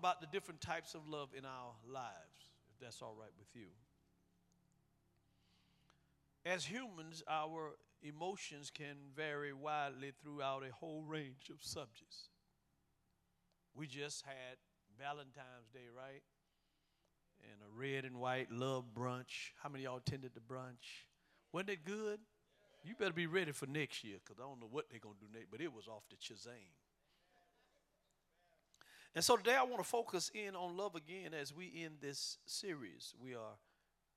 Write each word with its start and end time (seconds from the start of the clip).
about 0.00 0.22
the 0.22 0.26
different 0.32 0.62
types 0.62 0.94
of 0.94 1.06
love 1.06 1.28
in 1.36 1.44
our 1.44 1.74
lives, 1.86 2.48
if 2.72 2.80
that's 2.80 3.02
all 3.02 3.14
right 3.20 3.32
with 3.38 3.48
you. 3.54 3.68
As 6.46 6.64
humans, 6.64 7.22
our 7.28 7.76
emotions 8.02 8.70
can 8.70 8.96
vary 9.14 9.52
widely 9.52 10.12
throughout 10.22 10.62
a 10.62 10.72
whole 10.72 11.04
range 11.06 11.50
of 11.50 11.56
subjects. 11.60 12.30
We 13.74 13.86
just 13.86 14.24
had 14.24 14.56
Valentine's 14.98 15.68
Day, 15.70 15.88
right? 15.94 16.22
And 17.42 17.60
a 17.60 17.78
red 17.78 18.06
and 18.06 18.18
white 18.18 18.50
love 18.50 18.84
brunch. 18.98 19.52
How 19.62 19.68
many 19.68 19.84
y'all 19.84 19.98
attended 19.98 20.30
the 20.32 20.40
brunch? 20.40 21.04
Wasn't 21.52 21.68
it 21.68 21.84
good? 21.84 22.20
You 22.82 22.94
better 22.98 23.12
be 23.12 23.26
ready 23.26 23.52
for 23.52 23.66
next 23.66 24.02
year 24.02 24.16
because 24.24 24.40
I 24.40 24.48
don't 24.48 24.60
know 24.60 24.68
what 24.70 24.86
they're 24.90 24.98
going 24.98 25.16
to 25.16 25.26
do 25.26 25.30
next, 25.30 25.50
but 25.50 25.60
it 25.60 25.70
was 25.70 25.88
off 25.88 26.04
the 26.08 26.16
Shazam. 26.16 26.72
And 29.14 29.24
so 29.24 29.36
today 29.36 29.56
I 29.56 29.64
want 29.64 29.78
to 29.78 29.88
focus 29.88 30.30
in 30.34 30.54
on 30.54 30.76
love 30.76 30.94
again 30.94 31.34
as 31.34 31.54
we 31.54 31.72
end 31.84 31.96
this 32.00 32.38
series. 32.46 33.12
We 33.20 33.34
are 33.34 33.58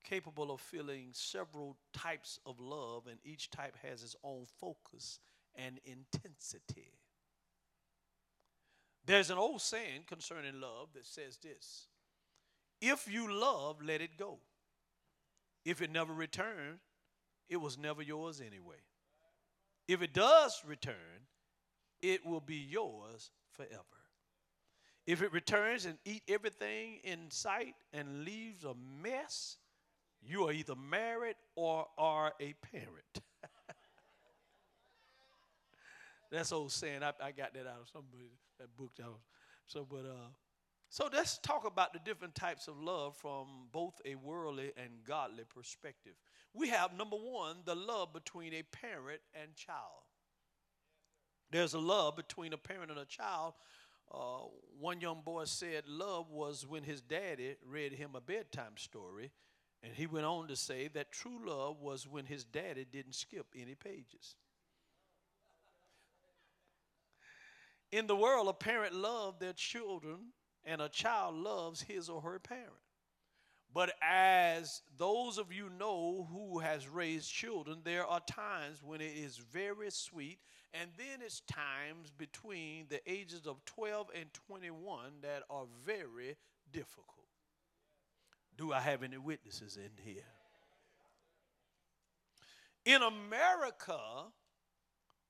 capable 0.04 0.52
of 0.52 0.60
feeling 0.60 1.08
several 1.12 1.76
types 1.92 2.38
of 2.46 2.60
love, 2.60 3.06
and 3.08 3.18
each 3.24 3.50
type 3.50 3.76
has 3.82 4.02
its 4.02 4.14
own 4.22 4.46
focus 4.60 5.18
and 5.56 5.80
intensity. 5.84 6.92
There's 9.06 9.30
an 9.30 9.38
old 9.38 9.60
saying 9.60 10.04
concerning 10.06 10.60
love 10.60 10.88
that 10.94 11.06
says 11.06 11.38
this 11.38 11.88
If 12.80 13.12
you 13.12 13.32
love, 13.32 13.82
let 13.82 14.00
it 14.00 14.16
go. 14.16 14.38
If 15.64 15.82
it 15.82 15.90
never 15.90 16.12
returns, 16.12 16.80
it 17.48 17.56
was 17.56 17.78
never 17.78 18.02
yours 18.02 18.40
anyway. 18.40 18.82
If 19.88 20.02
it 20.02 20.14
does 20.14 20.62
return, 20.66 21.26
it 22.00 22.24
will 22.24 22.40
be 22.40 22.56
yours 22.56 23.30
forever. 23.50 24.03
If 25.06 25.22
it 25.22 25.32
returns 25.32 25.84
and 25.84 25.98
eat 26.04 26.22
everything 26.28 27.00
in 27.04 27.30
sight 27.30 27.74
and 27.92 28.24
leaves 28.24 28.64
a 28.64 28.74
mess, 29.02 29.58
you 30.22 30.48
are 30.48 30.52
either 30.52 30.74
married 30.74 31.36
or 31.56 31.86
are 31.98 32.32
a 32.40 32.54
parent. 32.72 33.20
That's 36.32 36.52
old 36.52 36.72
saying. 36.72 37.02
I, 37.02 37.12
I 37.22 37.32
got 37.32 37.52
that 37.54 37.66
out 37.66 37.82
of 37.82 37.88
somebody 37.92 38.30
that 38.58 38.74
book 38.76 38.92
out. 39.02 39.20
So, 39.66 39.86
but 39.88 40.06
uh, 40.06 40.30
so 40.88 41.08
let's 41.12 41.38
talk 41.38 41.66
about 41.66 41.92
the 41.92 41.98
different 42.04 42.34
types 42.34 42.68
of 42.68 42.80
love 42.80 43.16
from 43.16 43.46
both 43.72 44.00
a 44.04 44.14
worldly 44.14 44.72
and 44.76 44.90
godly 45.06 45.44
perspective. 45.54 46.14
We 46.54 46.68
have 46.68 46.96
number 46.96 47.16
one, 47.16 47.56
the 47.64 47.74
love 47.74 48.12
between 48.12 48.54
a 48.54 48.62
parent 48.62 49.20
and 49.34 49.54
child. 49.54 50.04
There's 51.50 51.74
a 51.74 51.78
love 51.78 52.16
between 52.16 52.52
a 52.52 52.56
parent 52.56 52.90
and 52.90 53.00
a 53.00 53.04
child. 53.04 53.54
Uh, 54.14 54.46
one 54.78 55.00
young 55.00 55.22
boy 55.24 55.44
said 55.44 55.84
love 55.88 56.30
was 56.30 56.66
when 56.66 56.84
his 56.84 57.00
daddy 57.00 57.56
read 57.66 57.92
him 57.92 58.10
a 58.14 58.20
bedtime 58.20 58.76
story 58.76 59.32
and 59.82 59.92
he 59.94 60.06
went 60.06 60.24
on 60.24 60.48
to 60.48 60.56
say 60.56 60.88
that 60.88 61.10
true 61.10 61.40
love 61.44 61.80
was 61.80 62.06
when 62.06 62.24
his 62.24 62.44
daddy 62.44 62.86
didn't 62.90 63.14
skip 63.14 63.46
any 63.54 63.74
pages. 63.74 64.36
In 67.90 68.06
the 68.06 68.16
world, 68.16 68.48
a 68.48 68.52
parent 68.52 68.94
loves 68.94 69.38
their 69.38 69.52
children 69.52 70.32
and 70.64 70.80
a 70.80 70.88
child 70.88 71.34
loves 71.34 71.82
his 71.82 72.08
or 72.08 72.20
her 72.22 72.38
parent. 72.38 72.70
But 73.72 73.92
as 74.00 74.82
those 74.96 75.36
of 75.36 75.52
you 75.52 75.68
know 75.68 76.28
who 76.30 76.60
has 76.60 76.88
raised 76.88 77.30
children, 77.30 77.80
there 77.84 78.06
are 78.06 78.20
times 78.20 78.82
when 78.82 79.00
it 79.00 79.12
is 79.16 79.36
very 79.36 79.90
sweet, 79.90 80.38
and 80.74 80.90
then 80.98 81.22
it's 81.24 81.40
times 81.40 82.10
between 82.18 82.86
the 82.88 83.00
ages 83.10 83.46
of 83.46 83.64
12 83.64 84.08
and 84.18 84.26
21 84.48 84.98
that 85.22 85.44
are 85.48 85.66
very 85.86 86.36
difficult. 86.72 87.08
Do 88.56 88.72
I 88.72 88.80
have 88.80 89.02
any 89.02 89.16
witnesses 89.16 89.76
in 89.76 89.90
here? 90.04 90.22
In 92.84 93.02
America, 93.02 93.98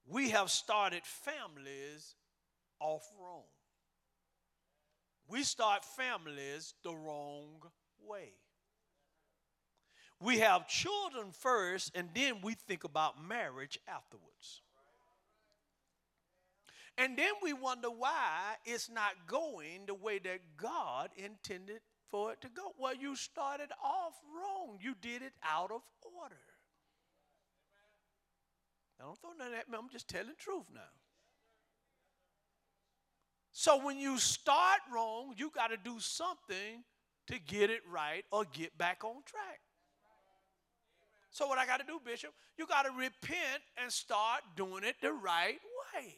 we 0.06 0.30
have 0.30 0.50
started 0.50 1.02
families 1.04 2.16
off 2.80 3.02
wrong. 3.20 3.44
We 5.28 5.42
start 5.42 5.84
families 5.84 6.74
the 6.82 6.94
wrong 6.94 7.62
way. 8.06 8.32
We 10.20 10.38
have 10.38 10.68
children 10.68 11.32
first, 11.32 11.92
and 11.94 12.08
then 12.14 12.36
we 12.42 12.54
think 12.54 12.84
about 12.84 13.22
marriage 13.22 13.78
afterwards. 13.86 14.63
And 16.96 17.18
then 17.18 17.32
we 17.42 17.52
wonder 17.52 17.88
why 17.88 18.54
it's 18.64 18.88
not 18.88 19.26
going 19.26 19.86
the 19.86 19.94
way 19.94 20.18
that 20.20 20.40
God 20.56 21.10
intended 21.16 21.80
for 22.08 22.32
it 22.32 22.40
to 22.42 22.48
go. 22.48 22.72
Well, 22.78 22.94
you 22.94 23.16
started 23.16 23.70
off 23.82 24.12
wrong. 24.34 24.78
You 24.80 24.94
did 25.00 25.22
it 25.22 25.32
out 25.42 25.72
of 25.72 25.82
order. 26.20 26.36
I 29.00 29.04
don't 29.04 29.18
throw 29.20 29.30
none 29.36 29.48
of 29.48 29.52
that. 29.52 29.64
I'm 29.76 29.88
just 29.90 30.08
telling 30.08 30.28
the 30.28 30.34
truth 30.34 30.66
now. 30.72 30.80
So 33.50 33.84
when 33.84 33.98
you 33.98 34.18
start 34.18 34.80
wrong, 34.92 35.34
you 35.36 35.50
got 35.54 35.68
to 35.68 35.76
do 35.76 35.98
something 35.98 36.84
to 37.26 37.38
get 37.40 37.70
it 37.70 37.80
right 37.90 38.24
or 38.30 38.44
get 38.52 38.76
back 38.78 39.02
on 39.04 39.22
track. 39.24 39.60
So 41.30 41.48
what 41.48 41.58
I 41.58 41.66
got 41.66 41.80
to 41.80 41.86
do, 41.86 42.00
Bishop? 42.04 42.30
You 42.56 42.66
got 42.66 42.82
to 42.82 42.92
repent 42.92 43.62
and 43.82 43.90
start 43.90 44.42
doing 44.56 44.84
it 44.84 44.96
the 45.02 45.12
right 45.12 45.58
way. 45.94 46.14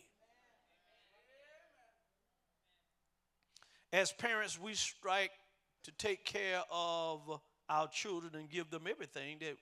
As 3.92 4.12
parents, 4.12 4.60
we 4.60 4.74
strike 4.74 5.32
to 5.84 5.92
take 5.92 6.24
care 6.24 6.62
of 6.70 7.40
our 7.68 7.88
children 7.88 8.34
and 8.34 8.48
give 8.50 8.70
them 8.70 8.86
everything 8.88 9.38
that 9.40 9.56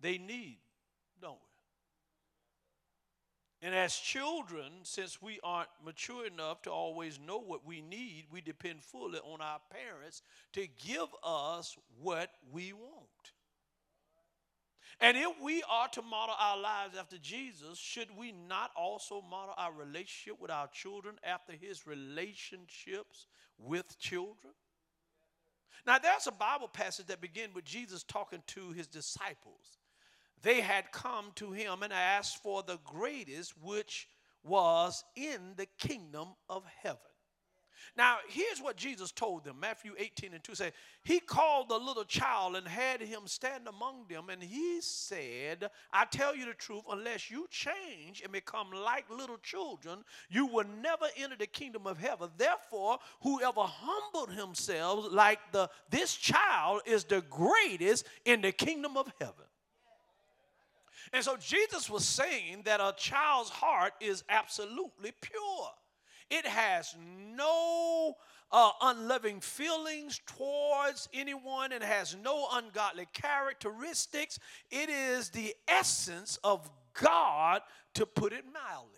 they 0.00 0.18
need, 0.18 0.58
don't 1.20 1.32
we? 1.32 1.56
And 3.66 3.74
as 3.74 3.96
children, 3.96 4.72
since 4.82 5.20
we 5.22 5.40
aren't 5.42 5.70
mature 5.84 6.26
enough 6.26 6.62
to 6.62 6.70
always 6.70 7.18
know 7.18 7.38
what 7.38 7.66
we 7.66 7.80
need, 7.80 8.26
we 8.30 8.40
depend 8.40 8.82
fully 8.82 9.18
on 9.20 9.40
our 9.40 9.60
parents 9.70 10.22
to 10.52 10.66
give 10.86 11.08
us 11.24 11.76
what 12.00 12.30
we 12.52 12.72
want. 12.74 13.05
And 15.00 15.16
if 15.16 15.32
we 15.42 15.62
are 15.70 15.88
to 15.88 16.02
model 16.02 16.34
our 16.38 16.58
lives 16.58 16.96
after 16.98 17.18
Jesus, 17.18 17.78
should 17.78 18.08
we 18.16 18.32
not 18.32 18.70
also 18.74 19.20
model 19.20 19.54
our 19.58 19.72
relationship 19.72 20.40
with 20.40 20.50
our 20.50 20.68
children 20.68 21.16
after 21.22 21.52
his 21.52 21.86
relationships 21.86 23.26
with 23.58 23.98
children? 23.98 24.54
Now, 25.86 25.98
there's 25.98 26.26
a 26.26 26.32
Bible 26.32 26.68
passage 26.68 27.06
that 27.06 27.20
begins 27.20 27.54
with 27.54 27.64
Jesus 27.64 28.02
talking 28.02 28.42
to 28.48 28.72
his 28.72 28.86
disciples. 28.86 29.78
They 30.42 30.60
had 30.60 30.90
come 30.92 31.32
to 31.36 31.52
him 31.52 31.82
and 31.82 31.92
asked 31.92 32.42
for 32.42 32.62
the 32.62 32.78
greatest, 32.84 33.54
which 33.62 34.08
was 34.42 35.04
in 35.14 35.54
the 35.56 35.66
kingdom 35.78 36.28
of 36.48 36.64
heaven. 36.82 36.98
Now, 37.96 38.18
here's 38.28 38.60
what 38.60 38.76
Jesus 38.76 39.12
told 39.12 39.44
them 39.44 39.60
Matthew 39.60 39.92
18 39.98 40.34
and 40.34 40.42
2 40.42 40.54
say, 40.54 40.72
He 41.02 41.20
called 41.20 41.68
the 41.68 41.78
little 41.78 42.04
child 42.04 42.56
and 42.56 42.66
had 42.66 43.00
him 43.00 43.22
stand 43.26 43.68
among 43.68 44.06
them, 44.08 44.28
and 44.30 44.42
he 44.42 44.80
said, 44.80 45.70
I 45.92 46.04
tell 46.04 46.34
you 46.34 46.46
the 46.46 46.54
truth, 46.54 46.82
unless 46.90 47.30
you 47.30 47.46
change 47.50 48.22
and 48.22 48.32
become 48.32 48.70
like 48.72 49.08
little 49.10 49.38
children, 49.38 50.04
you 50.28 50.46
will 50.46 50.66
never 50.82 51.06
enter 51.16 51.36
the 51.36 51.46
kingdom 51.46 51.86
of 51.86 51.98
heaven. 51.98 52.30
Therefore, 52.36 52.98
whoever 53.22 53.62
humbled 53.62 54.32
himself 54.36 55.06
like 55.10 55.38
the 55.52 55.68
this 55.90 56.14
child 56.14 56.82
is 56.86 57.04
the 57.04 57.22
greatest 57.30 58.06
in 58.24 58.40
the 58.40 58.52
kingdom 58.52 58.96
of 58.96 59.10
heaven. 59.20 59.44
And 61.12 61.24
so 61.24 61.36
Jesus 61.36 61.88
was 61.88 62.04
saying 62.04 62.62
that 62.64 62.80
a 62.80 62.94
child's 62.96 63.50
heart 63.50 63.92
is 64.00 64.24
absolutely 64.28 65.12
pure. 65.20 65.70
It 66.30 66.46
has 66.46 66.94
no 67.36 68.14
uh, 68.50 68.70
unloving 68.82 69.40
feelings 69.40 70.20
towards 70.26 71.08
anyone 71.12 71.72
and 71.72 71.82
has 71.82 72.16
no 72.22 72.48
ungodly 72.52 73.06
characteristics. 73.12 74.38
It 74.70 74.88
is 74.88 75.30
the 75.30 75.54
essence 75.68 76.38
of 76.42 76.68
God, 76.94 77.60
to 77.94 78.06
put 78.06 78.32
it 78.32 78.44
mildly. 78.52 78.92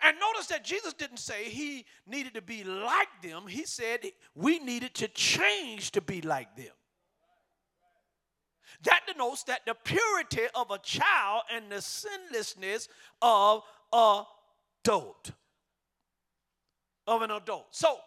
And 0.00 0.16
notice 0.18 0.46
that 0.48 0.64
Jesus 0.64 0.92
didn't 0.92 1.18
say 1.18 1.44
he 1.44 1.84
needed 2.06 2.34
to 2.34 2.42
be 2.42 2.64
like 2.64 3.22
them, 3.22 3.46
he 3.46 3.64
said 3.64 4.00
we 4.34 4.58
needed 4.58 4.94
to 4.94 5.08
change 5.08 5.92
to 5.92 6.00
be 6.00 6.20
like 6.20 6.56
them. 6.56 6.72
That 8.82 9.02
denotes 9.06 9.44
that 9.44 9.60
the 9.66 9.74
purity 9.74 10.42
of 10.54 10.70
a 10.70 10.78
child 10.78 11.42
and 11.54 11.70
the 11.70 11.80
sinlessness 11.80 12.88
of 13.22 13.62
a 13.92 14.24
adult 14.84 15.32
of 17.06 17.22
an 17.22 17.30
adult. 17.30 17.66
So 17.70 17.98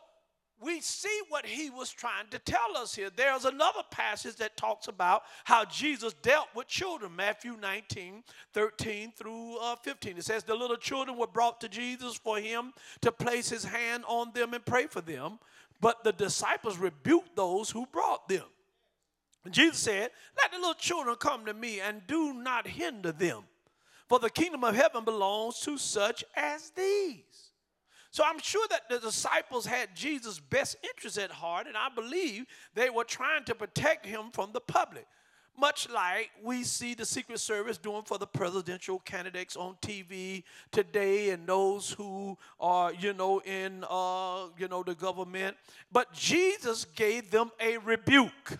we 0.59 0.81
see 0.81 1.21
what 1.29 1.45
he 1.45 1.69
was 1.69 1.91
trying 1.91 2.27
to 2.31 2.39
tell 2.39 2.75
us 2.75 2.95
here. 2.95 3.11
There's 3.15 3.45
another 3.45 3.83
passage 3.91 4.37
that 4.37 4.57
talks 4.57 4.87
about 4.87 5.23
how 5.43 5.65
Jesus 5.65 6.13
dealt 6.23 6.47
with 6.55 6.67
children. 6.67 7.15
Matthew 7.15 7.55
19, 7.61 8.23
13 8.53 9.13
through 9.15 9.57
uh, 9.57 9.75
15. 9.75 10.17
It 10.17 10.23
says, 10.23 10.43
The 10.43 10.55
little 10.55 10.77
children 10.77 11.17
were 11.17 11.27
brought 11.27 11.61
to 11.61 11.69
Jesus 11.69 12.15
for 12.15 12.39
him 12.39 12.73
to 13.01 13.11
place 13.11 13.49
his 13.49 13.65
hand 13.65 14.03
on 14.07 14.31
them 14.33 14.55
and 14.55 14.65
pray 14.65 14.87
for 14.87 15.01
them. 15.01 15.37
But 15.79 16.03
the 16.03 16.11
disciples 16.11 16.77
rebuked 16.77 17.35
those 17.35 17.69
who 17.69 17.85
brought 17.85 18.27
them. 18.27 18.45
And 19.45 19.53
Jesus 19.53 19.77
said, 19.77 20.09
Let 20.41 20.51
the 20.51 20.57
little 20.57 20.73
children 20.73 21.15
come 21.17 21.45
to 21.45 21.53
me 21.53 21.81
and 21.81 22.01
do 22.07 22.33
not 22.33 22.67
hinder 22.67 23.11
them, 23.11 23.43
for 24.09 24.17
the 24.17 24.31
kingdom 24.31 24.63
of 24.63 24.75
heaven 24.75 25.05
belongs 25.05 25.59
to 25.61 25.77
such 25.77 26.25
as 26.35 26.71
these. 26.71 27.26
So 28.11 28.23
I'm 28.25 28.39
sure 28.39 28.65
that 28.69 28.89
the 28.89 28.99
disciples 28.99 29.65
had 29.65 29.95
Jesus' 29.95 30.39
best 30.39 30.77
interest 30.83 31.17
at 31.17 31.31
heart, 31.31 31.67
and 31.67 31.75
I 31.75 31.89
believe 31.93 32.45
they 32.73 32.89
were 32.89 33.03
trying 33.03 33.43
to 33.45 33.55
protect 33.55 34.05
him 34.05 34.31
from 34.31 34.51
the 34.53 34.61
public 34.61 35.07
much 35.57 35.89
like 35.89 36.29
we 36.43 36.63
see 36.63 36.93
the 36.93 37.05
Secret 37.05 37.39
Service 37.39 37.77
doing 37.77 38.03
for 38.03 38.19
the 38.19 38.27
presidential 38.27 38.99
candidates 38.99 39.55
on 39.55 39.75
TV 39.81 40.43
today 40.71 41.31
and 41.31 41.47
those 41.47 41.91
who 41.91 42.37
are, 42.59 42.93
you 42.93 43.11
know, 43.13 43.39
in, 43.39 43.83
uh, 43.89 44.45
you 44.57 44.67
know, 44.67 44.83
the 44.83 44.93
government. 44.93 45.57
But 45.91 46.13
Jesus 46.13 46.85
gave 46.85 47.31
them 47.31 47.49
a 47.59 47.77
rebuke. 47.79 48.59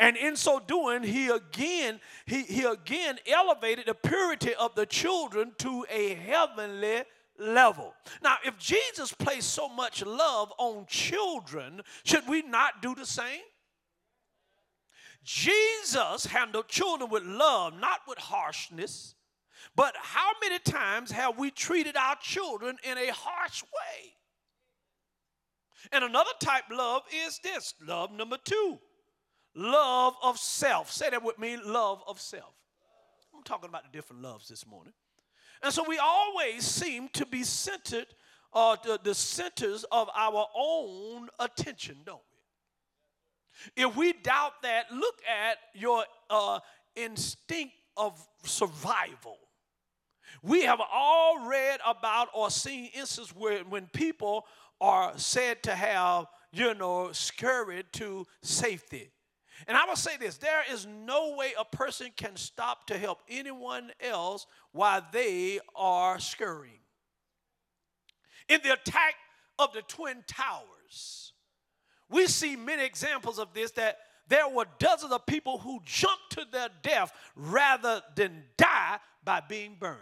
And 0.00 0.16
in 0.16 0.36
so 0.36 0.60
doing, 0.60 1.02
he 1.02 1.28
again, 1.28 2.00
he, 2.26 2.42
he 2.42 2.62
again 2.64 3.18
elevated 3.26 3.86
the 3.86 3.94
purity 3.94 4.54
of 4.54 4.74
the 4.74 4.86
children 4.86 5.52
to 5.58 5.84
a 5.90 6.14
heavenly 6.14 7.02
level. 7.38 7.94
Now, 8.22 8.36
if 8.44 8.58
Jesus 8.58 9.12
placed 9.12 9.50
so 9.50 9.68
much 9.68 10.04
love 10.04 10.52
on 10.58 10.86
children, 10.86 11.80
should 12.04 12.26
we 12.28 12.42
not 12.42 12.82
do 12.82 12.94
the 12.94 13.06
same? 13.06 13.40
Jesus 15.24 16.26
handled 16.26 16.68
children 16.68 17.10
with 17.10 17.24
love, 17.24 17.74
not 17.78 18.00
with 18.06 18.18
harshness. 18.18 19.14
But 19.74 19.94
how 20.00 20.30
many 20.40 20.58
times 20.60 21.10
have 21.10 21.38
we 21.38 21.50
treated 21.50 21.96
our 21.96 22.16
children 22.22 22.76
in 22.88 22.96
a 22.96 23.12
harsh 23.12 23.62
way? 23.64 24.12
And 25.92 26.04
another 26.04 26.30
type 26.40 26.64
of 26.70 26.76
love 26.76 27.02
is 27.26 27.38
this 27.42 27.74
love 27.86 28.12
number 28.12 28.38
two 28.44 28.78
love 29.54 30.14
of 30.22 30.38
self. 30.38 30.92
Say 30.92 31.10
that 31.10 31.24
with 31.24 31.38
me 31.38 31.56
love 31.56 32.02
of 32.06 32.20
self. 32.20 32.54
I'm 33.34 33.42
talking 33.42 33.68
about 33.68 33.84
the 33.84 33.96
different 33.96 34.22
loves 34.22 34.48
this 34.48 34.66
morning. 34.66 34.92
And 35.66 35.74
so 35.74 35.82
we 35.82 35.98
always 35.98 36.64
seem 36.64 37.08
to 37.14 37.26
be 37.26 37.42
centered, 37.42 38.06
uh, 38.52 38.76
the, 38.84 39.00
the 39.02 39.16
centers 39.16 39.84
of 39.90 40.08
our 40.14 40.46
own 40.56 41.28
attention, 41.40 41.96
don't 42.06 42.20
we? 43.74 43.82
If 43.82 43.96
we 43.96 44.12
doubt 44.12 44.62
that, 44.62 44.92
look 44.92 45.16
at 45.28 45.58
your 45.74 46.04
uh, 46.30 46.60
instinct 46.94 47.74
of 47.96 48.24
survival. 48.44 49.38
We 50.40 50.62
have 50.62 50.80
all 50.80 51.44
read 51.48 51.80
about 51.84 52.28
or 52.32 52.48
seen 52.48 52.90
instances 52.94 53.34
where 53.34 53.64
when 53.64 53.88
people 53.88 54.46
are 54.80 55.18
said 55.18 55.64
to 55.64 55.74
have, 55.74 56.26
you 56.52 56.74
know, 56.74 57.10
scurried 57.10 57.86
to 57.94 58.24
safety. 58.40 59.10
And 59.66 59.76
I 59.76 59.84
will 59.86 59.96
say 59.96 60.16
this 60.16 60.36
there 60.36 60.62
is 60.70 60.86
no 60.86 61.34
way 61.36 61.52
a 61.58 61.64
person 61.64 62.10
can 62.16 62.36
stop 62.36 62.86
to 62.88 62.98
help 62.98 63.20
anyone 63.28 63.90
else 64.00 64.46
while 64.72 65.04
they 65.12 65.60
are 65.74 66.18
scurrying. 66.18 66.80
In 68.48 68.60
the 68.62 68.72
attack 68.72 69.14
of 69.58 69.72
the 69.72 69.82
Twin 69.82 70.22
Towers, 70.26 71.32
we 72.08 72.26
see 72.26 72.56
many 72.56 72.84
examples 72.84 73.38
of 73.38 73.52
this 73.52 73.72
that 73.72 73.98
there 74.28 74.48
were 74.48 74.66
dozens 74.78 75.12
of 75.12 75.26
people 75.26 75.58
who 75.58 75.80
jumped 75.84 76.30
to 76.30 76.44
their 76.50 76.68
death 76.82 77.12
rather 77.34 78.02
than 78.14 78.44
die 78.56 78.98
by 79.24 79.40
being 79.40 79.76
burned. 79.78 80.00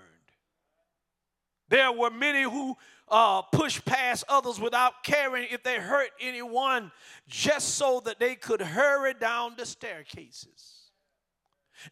There 1.69 1.93
were 1.93 2.11
many 2.11 2.43
who 2.43 2.77
uh, 3.09 3.43
pushed 3.43 3.85
past 3.85 4.25
others 4.29 4.61
without 4.61 5.03
caring 5.03 5.47
if 5.51 5.63
they 5.63 5.77
hurt 5.77 6.11
anyone 6.21 6.91
just 7.29 7.77
so 7.77 8.01
that 8.05 8.19
they 8.19 8.35
could 8.35 8.61
hurry 8.61 9.15
down 9.15 9.55
the 9.57 9.67
staircases. 9.67 10.75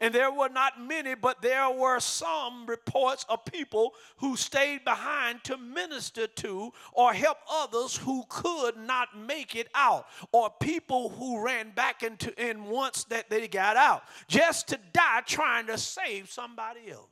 And 0.00 0.14
there 0.14 0.30
were 0.30 0.48
not 0.48 0.80
many, 0.80 1.14
but 1.14 1.42
there 1.42 1.68
were 1.70 2.00
some 2.00 2.66
reports 2.66 3.26
of 3.28 3.44
people 3.44 3.92
who 4.16 4.36
stayed 4.36 4.84
behind 4.84 5.44
to 5.44 5.58
minister 5.58 6.26
to 6.26 6.72
or 6.92 7.12
help 7.12 7.38
others 7.50 7.96
who 7.96 8.24
could 8.28 8.76
not 8.76 9.08
make 9.18 9.54
it 9.54 9.68
out, 9.74 10.06
or 10.32 10.50
people 10.60 11.10
who 11.10 11.44
ran 11.44 11.72
back 11.72 12.02
into 12.02 12.32
in 12.42 12.64
once 12.64 13.04
that 13.04 13.28
they 13.28 13.48
got 13.48 13.76
out, 13.76 14.04
just 14.28 14.68
to 14.68 14.78
die 14.92 15.20
trying 15.26 15.66
to 15.66 15.76
save 15.76 16.30
somebody 16.30 16.90
else. 16.90 17.08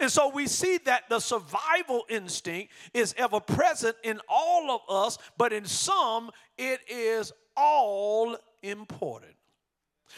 And 0.00 0.10
so 0.10 0.30
we 0.30 0.46
see 0.46 0.78
that 0.84 1.08
the 1.08 1.20
survival 1.20 2.04
instinct 2.08 2.72
is 2.92 3.14
ever 3.16 3.40
present 3.40 3.96
in 4.02 4.20
all 4.28 4.70
of 4.70 4.80
us, 4.88 5.18
but 5.38 5.52
in 5.52 5.64
some 5.64 6.30
it 6.58 6.80
is 6.88 7.32
all 7.56 8.36
important. 8.62 9.32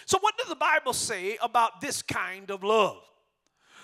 So, 0.07 0.19
what 0.21 0.37
does 0.39 0.49
the 0.49 0.57
Bible 0.57 0.93
say 0.93 1.39
about 1.43 1.81
this 1.81 2.03
kind 2.03 2.51
of 2.51 2.63
love? 2.63 2.99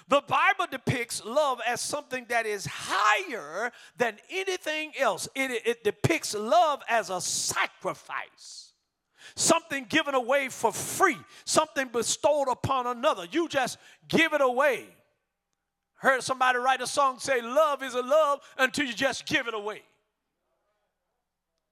The 0.08 0.22
Bible 0.28 0.66
depicts 0.70 1.24
love 1.24 1.60
as 1.66 1.80
something 1.80 2.26
that 2.28 2.44
is 2.44 2.66
higher 2.70 3.72
than 3.96 4.18
anything 4.30 4.92
else. 4.98 5.28
It, 5.34 5.62
it, 5.66 5.84
depicts 5.84 6.34
love 6.34 6.82
as 6.90 7.08
a 7.08 7.22
sacrifice, 7.22 8.74
something 9.34 9.86
given 9.88 10.14
away 10.14 10.50
for 10.50 10.72
free, 10.72 11.16
something 11.46 11.88
bestowed 11.88 12.48
upon 12.48 12.86
another. 12.86 13.26
You 13.30 13.48
just 13.48 13.78
give 14.06 14.34
it 14.34 14.42
away. 14.42 14.88
Heard 16.04 16.22
somebody 16.22 16.58
write 16.58 16.82
a 16.82 16.86
song 16.86 17.18
say, 17.18 17.40
Love 17.40 17.82
is 17.82 17.94
a 17.94 18.02
love 18.02 18.40
until 18.58 18.84
you 18.84 18.92
just 18.92 19.24
give 19.24 19.48
it 19.48 19.54
away. 19.54 19.80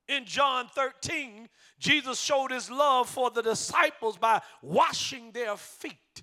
In 0.08 0.24
John 0.24 0.68
13, 0.74 1.50
Jesus 1.78 2.18
showed 2.18 2.50
his 2.50 2.70
love 2.70 3.10
for 3.10 3.28
the 3.28 3.42
disciples 3.42 4.16
by 4.16 4.40
washing 4.62 5.32
their 5.32 5.54
feet. 5.58 6.22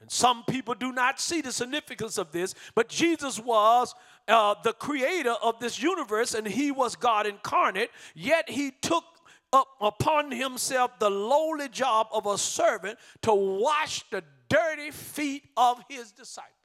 And 0.00 0.10
some 0.10 0.44
people 0.44 0.72
do 0.72 0.92
not 0.92 1.20
see 1.20 1.42
the 1.42 1.52
significance 1.52 2.16
of 2.16 2.32
this, 2.32 2.54
but 2.74 2.88
Jesus 2.88 3.38
was 3.38 3.94
uh, 4.26 4.54
the 4.64 4.72
creator 4.72 5.34
of 5.42 5.60
this 5.60 5.82
universe 5.82 6.32
and 6.32 6.46
he 6.46 6.70
was 6.70 6.96
God 6.96 7.26
incarnate, 7.26 7.90
yet 8.14 8.48
he 8.48 8.70
took 8.80 9.04
up 9.52 9.68
upon 9.82 10.30
himself 10.30 10.98
the 10.98 11.10
lowly 11.10 11.68
job 11.68 12.06
of 12.14 12.24
a 12.24 12.38
servant 12.38 12.98
to 13.20 13.34
wash 13.34 14.08
the 14.10 14.24
dirty 14.48 14.90
feet 14.90 15.42
of 15.58 15.84
his 15.90 16.12
disciples. 16.12 16.55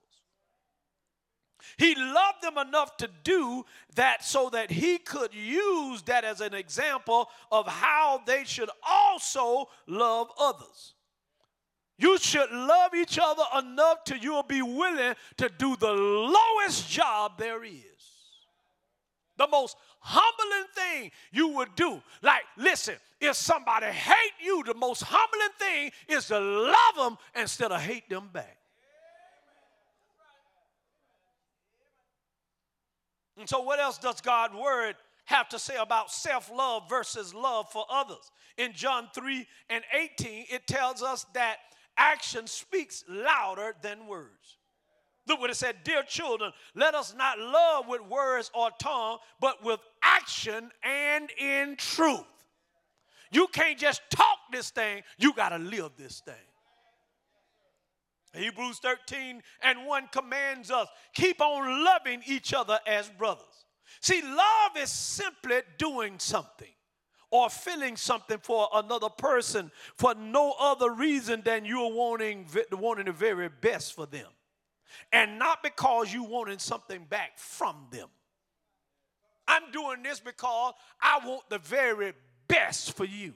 He 1.81 1.95
loved 1.95 2.43
them 2.43 2.59
enough 2.59 2.95
to 2.97 3.09
do 3.23 3.65
that 3.95 4.23
so 4.23 4.51
that 4.51 4.69
he 4.69 4.99
could 4.99 5.33
use 5.33 6.03
that 6.03 6.23
as 6.23 6.39
an 6.39 6.53
example 6.53 7.27
of 7.51 7.67
how 7.67 8.21
they 8.27 8.43
should 8.43 8.69
also 8.87 9.67
love 9.87 10.27
others. 10.39 10.93
You 11.97 12.19
should 12.19 12.51
love 12.51 12.93
each 12.93 13.17
other 13.19 13.41
enough 13.57 14.03
till 14.03 14.17
you'll 14.17 14.43
be 14.43 14.61
willing 14.61 15.15
to 15.37 15.49
do 15.57 15.75
the 15.75 15.91
lowest 15.91 16.87
job 16.87 17.39
there 17.39 17.63
is. 17.63 17.73
The 19.37 19.47
most 19.47 19.75
humbling 20.01 20.67
thing 20.75 21.11
you 21.31 21.47
would 21.47 21.73
do. 21.75 21.99
Like, 22.21 22.43
listen, 22.57 22.97
if 23.19 23.35
somebody 23.35 23.87
hate 23.87 24.33
you, 24.39 24.61
the 24.67 24.75
most 24.75 25.01
humbling 25.03 25.57
thing 25.57 25.91
is 26.15 26.27
to 26.27 26.39
love 26.39 26.95
them 26.95 27.17
instead 27.35 27.71
of 27.71 27.81
hate 27.81 28.07
them 28.07 28.29
back. 28.31 28.60
And 33.37 33.47
so, 33.47 33.61
what 33.61 33.79
else 33.79 33.97
does 33.97 34.21
God's 34.21 34.55
word 34.55 34.95
have 35.25 35.49
to 35.49 35.59
say 35.59 35.75
about 35.77 36.11
self 36.11 36.51
love 36.53 36.89
versus 36.89 37.33
love 37.33 37.71
for 37.71 37.85
others? 37.89 38.31
In 38.57 38.73
John 38.73 39.07
3 39.13 39.45
and 39.69 39.83
18, 40.19 40.45
it 40.49 40.67
tells 40.67 41.01
us 41.01 41.25
that 41.33 41.57
action 41.97 42.47
speaks 42.47 43.03
louder 43.07 43.75
than 43.81 44.07
words. 44.07 44.57
Look 45.27 45.39
what 45.39 45.49
it 45.49 45.55
said 45.55 45.77
Dear 45.83 46.03
children, 46.03 46.51
let 46.75 46.95
us 46.95 47.15
not 47.17 47.39
love 47.39 47.87
with 47.87 48.01
words 48.01 48.51
or 48.53 48.69
tongue, 48.79 49.17
but 49.39 49.63
with 49.63 49.79
action 50.03 50.71
and 50.83 51.29
in 51.39 51.75
truth. 51.77 52.25
You 53.31 53.47
can't 53.47 53.79
just 53.79 54.01
talk 54.09 54.39
this 54.51 54.71
thing, 54.71 55.03
you 55.17 55.33
got 55.33 55.49
to 55.49 55.57
live 55.57 55.91
this 55.97 56.21
thing. 56.25 56.35
Hebrews 58.33 58.79
13 58.79 59.41
and 59.61 59.85
1 59.85 60.07
commands 60.11 60.71
us 60.71 60.87
keep 61.13 61.41
on 61.41 61.83
loving 61.83 62.21
each 62.25 62.53
other 62.53 62.79
as 62.87 63.09
brothers. 63.09 63.65
See, 63.99 64.21
love 64.21 64.77
is 64.77 64.89
simply 64.89 65.61
doing 65.77 66.15
something 66.17 66.69
or 67.29 67.49
feeling 67.49 67.95
something 67.95 68.37
for 68.41 68.67
another 68.73 69.09
person 69.09 69.71
for 69.97 70.13
no 70.15 70.53
other 70.59 70.91
reason 70.91 71.41
than 71.43 71.65
you're 71.65 71.91
wanting, 71.91 72.45
wanting 72.71 73.05
the 73.05 73.11
very 73.11 73.49
best 73.49 73.93
for 73.93 74.05
them. 74.05 74.27
And 75.11 75.39
not 75.39 75.63
because 75.63 76.13
you 76.13 76.23
wanting 76.23 76.59
something 76.59 77.05
back 77.09 77.37
from 77.37 77.87
them. 77.91 78.07
I'm 79.47 79.71
doing 79.71 80.03
this 80.03 80.19
because 80.19 80.73
I 81.01 81.19
want 81.25 81.49
the 81.49 81.59
very 81.59 82.13
best 82.47 82.95
for 82.95 83.05
you. 83.05 83.33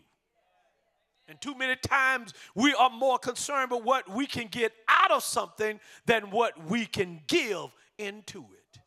And 1.27 1.41
too 1.41 1.55
many 1.55 1.75
times 1.75 2.33
we 2.53 2.73
are 2.73 2.89
more 2.89 3.17
concerned 3.17 3.71
with 3.71 3.83
what 3.83 4.09
we 4.09 4.27
can 4.27 4.47
get 4.47 4.73
out 4.87 5.11
of 5.11 5.23
something 5.23 5.79
than 6.05 6.29
what 6.29 6.69
we 6.69 6.85
can 6.85 7.21
give 7.27 7.67
into 7.97 8.39
it. 8.39 8.79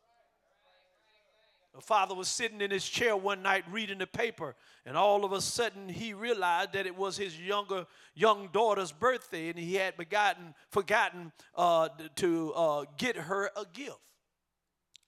The 1.78 1.84
father 1.84 2.14
was 2.14 2.26
sitting 2.26 2.60
in 2.60 2.72
his 2.72 2.88
chair 2.88 3.16
one 3.16 3.40
night 3.40 3.64
reading 3.70 3.98
the 3.98 4.06
paper, 4.08 4.56
and 4.84 4.96
all 4.96 5.24
of 5.24 5.30
a 5.30 5.40
sudden 5.40 5.88
he 5.88 6.12
realized 6.12 6.72
that 6.72 6.86
it 6.86 6.96
was 6.96 7.16
his 7.16 7.38
younger 7.38 7.86
young 8.14 8.48
daughter's 8.52 8.90
birthday, 8.90 9.48
and 9.48 9.56
he 9.56 9.74
had 9.76 9.96
begotten, 9.96 10.54
forgotten 10.70 11.30
uh, 11.54 11.88
to 12.16 12.52
uh, 12.54 12.84
get 12.96 13.16
her 13.16 13.52
a 13.56 13.64
gift. 13.72 14.00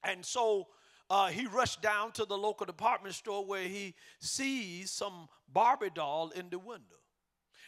And 0.04 0.24
so 0.24 0.68
uh, 1.10 1.26
he 1.26 1.46
rushed 1.46 1.82
down 1.82 2.12
to 2.12 2.24
the 2.24 2.38
local 2.38 2.66
department 2.66 3.16
store 3.16 3.44
where 3.44 3.64
he 3.64 3.94
sees 4.20 4.92
some 4.92 5.28
Barbie 5.52 5.90
doll 5.92 6.30
in 6.30 6.50
the 6.50 6.58
window. 6.60 6.84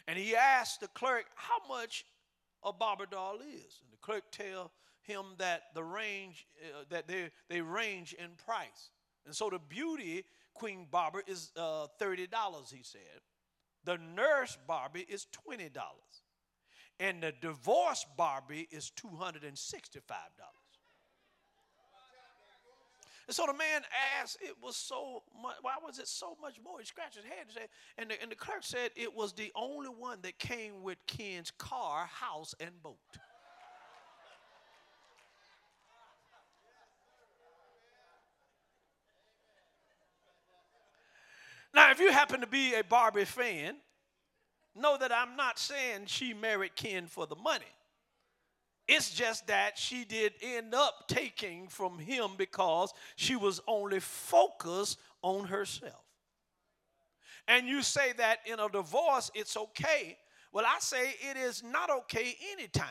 And 0.07 0.17
he 0.17 0.35
asked 0.35 0.81
the 0.81 0.87
clerk 0.89 1.25
how 1.35 1.59
much 1.67 2.05
a 2.63 2.73
Barbie 2.73 3.05
doll 3.09 3.35
is. 3.35 3.81
And 3.81 3.91
the 3.91 3.97
clerk 4.01 4.23
tell 4.31 4.71
him 5.01 5.35
that 5.37 5.63
the 5.73 5.83
range 5.83 6.47
uh, 6.63 6.83
that 6.89 7.07
they 7.07 7.31
they 7.49 7.61
range 7.61 8.13
in 8.13 8.29
price. 8.45 8.89
And 9.25 9.35
so 9.35 9.49
the 9.49 9.59
beauty 9.59 10.23
queen 10.53 10.87
Barbie 10.89 11.19
is 11.27 11.51
uh, 11.55 11.87
thirty 11.99 12.27
dollars. 12.27 12.71
He 12.75 12.83
said. 12.83 13.21
The 13.85 13.97
nurse 14.15 14.57
Barbie 14.65 15.05
is 15.09 15.27
twenty 15.31 15.67
dollars, 15.67 16.23
and 17.01 17.21
the 17.21 17.33
divorce 17.41 18.05
Barbie 18.15 18.67
is 18.71 18.89
two 18.91 19.09
hundred 19.09 19.43
and 23.27 23.35
so 23.35 23.45
the 23.45 23.53
man 23.53 23.81
asked, 24.19 24.37
it 24.41 24.55
was 24.61 24.75
so 24.75 25.23
much, 25.41 25.55
why 25.61 25.75
was 25.85 25.99
it 25.99 26.07
so 26.07 26.37
much 26.41 26.59
more? 26.63 26.79
He 26.79 26.85
scratched 26.85 27.15
his 27.15 27.25
head 27.25 27.43
and 27.43 27.51
said, 27.51 27.67
and 27.97 28.09
the, 28.09 28.21
and 28.21 28.31
the 28.31 28.35
clerk 28.35 28.63
said 28.63 28.91
it 28.95 29.15
was 29.15 29.33
the 29.33 29.51
only 29.55 29.89
one 29.89 30.19
that 30.23 30.37
came 30.39 30.83
with 30.83 30.97
Ken's 31.07 31.51
car, 31.51 32.05
house, 32.05 32.53
and 32.59 32.71
boat. 32.81 32.97
Now, 41.73 41.89
if 41.89 41.99
you 41.99 42.11
happen 42.11 42.41
to 42.41 42.47
be 42.47 42.75
a 42.75 42.83
Barbie 42.83 43.25
fan, 43.25 43.77
know 44.75 44.97
that 44.97 45.11
I'm 45.11 45.35
not 45.35 45.57
saying 45.57 46.03
she 46.05 46.33
married 46.33 46.75
Ken 46.75 47.07
for 47.07 47.25
the 47.25 47.35
money. 47.35 47.65
It's 48.87 49.13
just 49.13 49.47
that 49.47 49.77
she 49.77 50.03
did 50.03 50.33
end 50.41 50.73
up 50.73 51.07
taking 51.07 51.67
from 51.67 51.99
him 51.99 52.31
because 52.37 52.93
she 53.15 53.35
was 53.35 53.61
only 53.67 53.99
focused 53.99 54.99
on 55.21 55.45
herself. 55.45 56.03
And 57.47 57.67
you 57.67 57.81
say 57.81 58.13
that 58.17 58.39
in 58.45 58.59
a 58.59 58.69
divorce, 58.69 59.31
it's 59.33 59.55
okay. 59.55 60.17
Well, 60.51 60.65
I 60.67 60.79
say 60.79 61.15
it 61.29 61.37
is 61.37 61.63
not 61.63 61.89
okay 61.89 62.35
anytime. 62.53 62.87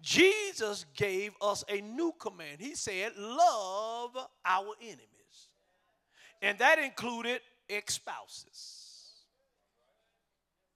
Jesus 0.00 0.86
gave 0.96 1.34
us 1.40 1.64
a 1.68 1.80
new 1.80 2.12
command. 2.18 2.58
He 2.58 2.74
said, 2.74 3.12
Love 3.16 4.16
our 4.44 4.74
enemies. 4.80 5.48
And 6.42 6.58
that 6.58 6.78
included 6.78 7.40
ex 7.68 7.94
spouses. 7.94 8.90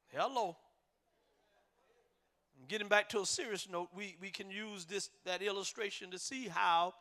Hello. 0.09 0.57
Getting 2.69 2.89
back 2.89 3.09
to 3.11 3.21
a 3.21 3.27
serious 3.27 3.69
note, 3.69 3.89
we, 3.95 4.17
we 4.21 4.31
can 4.31 4.51
use 4.51 4.85
this 4.85 5.11
that 5.25 5.43
illustration 5.43 6.11
to 6.11 6.19
see 6.19 6.49
how 6.49 6.95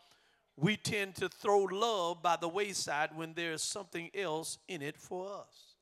we 0.57 0.75
tend 0.75 1.15
to 1.15 1.29
throw 1.29 1.63
love 1.63 2.21
by 2.21 2.35
the 2.35 2.47
wayside 2.47 3.09
when 3.15 3.33
there's 3.33 3.63
something 3.63 4.09
else 4.13 4.57
in 4.67 4.81
it 4.81 4.97
for 4.97 5.27
us. 5.27 5.75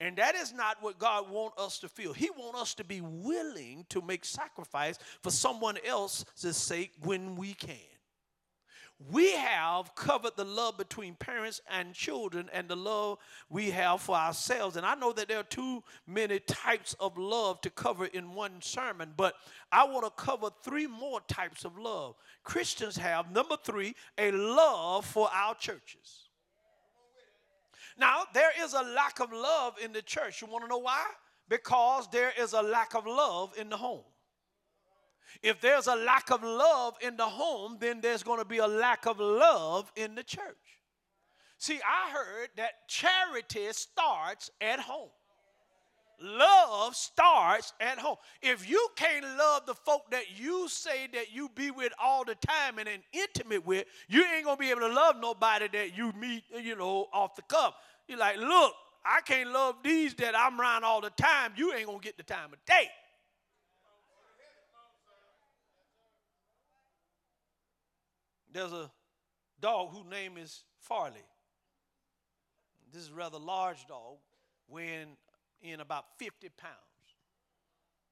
And 0.00 0.16
that 0.16 0.34
is 0.34 0.52
not 0.52 0.76
what 0.82 0.98
God 0.98 1.30
wants 1.30 1.60
us 1.60 1.78
to 1.78 1.88
feel. 1.88 2.12
He 2.12 2.28
wants 2.30 2.60
us 2.60 2.74
to 2.74 2.84
be 2.84 3.00
willing 3.00 3.86
to 3.88 4.02
make 4.02 4.24
sacrifice 4.24 4.98
for 5.22 5.30
someone 5.30 5.78
else's 5.86 6.56
sake 6.56 6.92
when 7.02 7.36
we 7.36 7.54
can 7.54 7.95
we 8.98 9.32
have 9.32 9.94
covered 9.94 10.36
the 10.36 10.44
love 10.44 10.78
between 10.78 11.14
parents 11.16 11.60
and 11.70 11.92
children 11.92 12.48
and 12.52 12.66
the 12.66 12.76
love 12.76 13.18
we 13.50 13.70
have 13.70 14.00
for 14.00 14.16
ourselves. 14.16 14.76
And 14.76 14.86
I 14.86 14.94
know 14.94 15.12
that 15.12 15.28
there 15.28 15.38
are 15.38 15.44
too 15.44 15.82
many 16.06 16.38
types 16.40 16.94
of 16.98 17.18
love 17.18 17.60
to 17.60 17.70
cover 17.70 18.06
in 18.06 18.32
one 18.32 18.62
sermon, 18.62 19.12
but 19.14 19.34
I 19.70 19.84
want 19.84 20.06
to 20.06 20.22
cover 20.22 20.48
three 20.62 20.86
more 20.86 21.20
types 21.28 21.66
of 21.66 21.76
love. 21.76 22.14
Christians 22.42 22.96
have, 22.96 23.30
number 23.30 23.58
three, 23.62 23.94
a 24.16 24.30
love 24.32 25.04
for 25.04 25.28
our 25.30 25.54
churches. 25.54 26.30
Now, 27.98 28.22
there 28.32 28.50
is 28.62 28.72
a 28.72 28.82
lack 28.82 29.20
of 29.20 29.30
love 29.30 29.74
in 29.82 29.92
the 29.92 30.02
church. 30.02 30.40
You 30.40 30.48
want 30.48 30.64
to 30.64 30.68
know 30.68 30.78
why? 30.78 31.04
Because 31.50 32.08
there 32.10 32.32
is 32.38 32.54
a 32.54 32.62
lack 32.62 32.94
of 32.94 33.06
love 33.06 33.52
in 33.58 33.68
the 33.68 33.76
home. 33.76 34.04
If 35.42 35.60
there's 35.60 35.86
a 35.86 35.96
lack 35.96 36.30
of 36.30 36.42
love 36.42 36.96
in 37.00 37.16
the 37.16 37.26
home, 37.26 37.78
then 37.80 38.00
there's 38.00 38.22
going 38.22 38.38
to 38.38 38.44
be 38.44 38.58
a 38.58 38.66
lack 38.66 39.06
of 39.06 39.20
love 39.20 39.90
in 39.96 40.14
the 40.14 40.22
church. 40.22 40.56
See, 41.58 41.80
I 41.80 42.10
heard 42.10 42.48
that 42.56 42.88
charity 42.88 43.72
starts 43.72 44.50
at 44.60 44.80
home. 44.80 45.08
Love 46.20 46.96
starts 46.96 47.74
at 47.80 47.98
home. 47.98 48.16
If 48.40 48.68
you 48.68 48.88
can't 48.96 49.24
love 49.36 49.66
the 49.66 49.74
folk 49.74 50.10
that 50.10 50.38
you 50.38 50.66
say 50.68 51.08
that 51.12 51.32
you 51.32 51.50
be 51.54 51.70
with 51.70 51.92
all 52.02 52.24
the 52.24 52.34
time 52.36 52.78
and 52.78 52.88
intimate 53.12 53.66
with, 53.66 53.86
you 54.08 54.24
ain't 54.24 54.44
gonna 54.44 54.56
be 54.56 54.70
able 54.70 54.80
to 54.80 54.88
love 54.88 55.16
nobody 55.20 55.68
that 55.72 55.96
you 55.96 56.12
meet, 56.18 56.44
you 56.58 56.74
know, 56.74 57.08
off 57.12 57.36
the 57.36 57.42
cuff. 57.42 57.74
You're 58.08 58.18
like, 58.18 58.38
look, 58.38 58.72
I 59.04 59.20
can't 59.20 59.50
love 59.50 59.76
these 59.84 60.14
that 60.14 60.34
I'm 60.36 60.58
around 60.58 60.84
all 60.84 61.00
the 61.00 61.10
time. 61.10 61.52
You 61.56 61.74
ain't 61.74 61.86
gonna 61.86 61.98
get 61.98 62.16
the 62.16 62.22
time 62.22 62.52
of 62.52 62.64
day. 62.66 62.88
There's 68.56 68.72
a 68.72 68.90
dog 69.60 69.90
whose 69.90 70.10
name 70.10 70.38
is 70.38 70.64
Farley. 70.78 71.20
This 72.90 73.02
is 73.02 73.10
a 73.10 73.14
rather 73.14 73.36
large 73.36 73.86
dog, 73.86 74.16
weighing 74.66 75.18
in 75.60 75.80
about 75.80 76.06
50 76.18 76.48
pounds. 76.56 76.72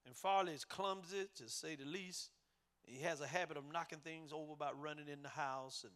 And 0.05 0.15
Farley 0.15 0.53
is 0.53 0.67
clumsy, 0.67 1.29
to 1.37 1.49
say 1.49 1.77
the 1.77 1.87
least. 1.87 2.29
He 2.83 3.03
has 3.05 3.23
a 3.23 3.27
habit 3.27 3.57
of 3.57 3.65
knocking 3.73 4.01
things 4.01 4.33
over 4.35 4.55
by 4.55 4.73
running 4.79 5.09
in 5.09 5.23
the 5.23 5.31
house, 5.31 5.83
and, 5.83 5.95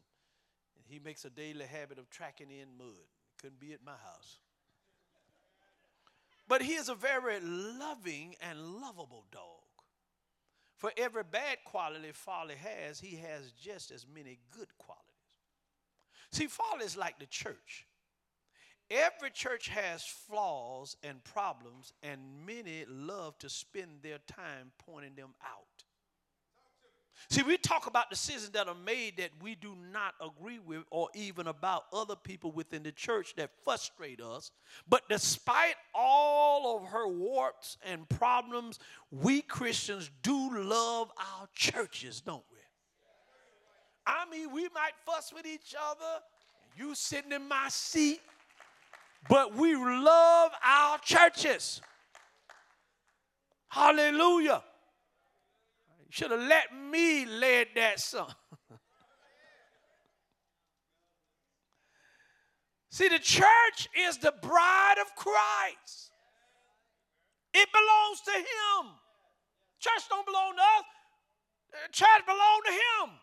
and 0.76 0.84
he 0.88 0.98
makes 0.98 1.26
a 1.26 1.30
daily 1.30 1.66
habit 1.66 1.98
of 1.98 2.08
tracking 2.08 2.50
in 2.50 2.68
mud. 2.78 3.04
Couldn't 3.42 3.60
be 3.60 3.74
at 3.74 3.84
my 3.84 3.92
house. 4.02 4.38
But 6.48 6.62
he 6.62 6.72
is 6.72 6.88
a 6.88 6.94
very 6.94 7.38
loving 7.42 8.34
and 8.40 8.58
lovable 8.80 9.26
dog. 9.30 9.57
For 10.78 10.92
every 10.97 11.25
bad 11.25 11.58
quality 11.64 12.12
Farley 12.12 12.54
has, 12.54 13.00
he 13.00 13.16
has 13.16 13.50
just 13.50 13.90
as 13.90 14.06
many 14.14 14.38
good 14.56 14.68
qualities. 14.78 15.04
See, 16.30 16.47
Farley 16.47 16.85
is 16.85 16.97
like 16.97 17.18
the 17.18 17.26
church. 17.26 17.87
Every 18.90 19.30
church 19.30 19.68
has 19.68 20.04
flaws 20.04 20.97
and 21.02 21.23
problems, 21.25 21.92
and 22.02 22.47
many 22.47 22.85
love 22.88 23.37
to 23.38 23.50
spend 23.50 24.02
their 24.02 24.18
time 24.18 24.70
pointing 24.78 25.14
them 25.14 25.35
out. 25.44 25.77
See, 27.28 27.42
we 27.42 27.58
talk 27.58 27.87
about 27.87 28.08
decisions 28.08 28.50
that 28.50 28.68
are 28.68 28.75
made 28.75 29.16
that 29.18 29.30
we 29.42 29.54
do 29.54 29.76
not 29.92 30.14
agree 30.20 30.60
with, 30.60 30.84
or 30.90 31.08
even 31.14 31.46
about 31.48 31.84
other 31.92 32.16
people 32.16 32.52
within 32.52 32.82
the 32.82 32.92
church 32.92 33.34
that 33.37 33.50
frustrate 33.64 34.20
us. 34.20 34.50
But 34.88 35.08
despite 35.08 35.75
all 35.94 36.76
of 36.76 36.88
her 36.90 37.08
warts 37.08 37.76
and 37.84 38.08
problems, 38.08 38.78
we 39.10 39.42
Christians 39.42 40.10
do 40.22 40.62
love 40.62 41.10
our 41.18 41.48
churches, 41.54 42.20
don't 42.20 42.44
we? 42.52 42.58
I 44.06 44.25
mean, 44.30 44.52
we 44.52 44.62
might 44.75 44.92
fuss 45.04 45.32
with 45.34 45.44
each 45.44 45.75
other, 45.78 46.22
you 46.76 46.94
sitting 46.94 47.32
in 47.32 47.46
my 47.46 47.68
seat, 47.68 48.20
but 49.28 49.54
we 49.54 49.75
love 49.76 50.52
our 50.64 50.98
churches. 50.98 51.82
Hallelujah. 53.68 54.62
Should 56.10 56.30
have 56.30 56.40
let 56.40 56.74
me 56.74 57.26
lead 57.26 57.68
that 57.74 58.00
song. 58.00 58.32
See, 62.90 63.08
the 63.08 63.18
church 63.18 63.88
is 64.08 64.18
the 64.18 64.32
bride 64.42 64.96
of 65.00 65.14
Christ. 65.14 66.10
It 67.52 67.68
belongs 67.72 68.20
to 68.22 68.32
him. 68.32 68.94
Church 69.78 70.08
don't 70.08 70.26
belong 70.26 70.54
to 70.56 70.62
us. 70.62 70.84
Church 71.92 72.26
belong 72.26 72.60
to 72.66 72.72
him. 72.72 73.20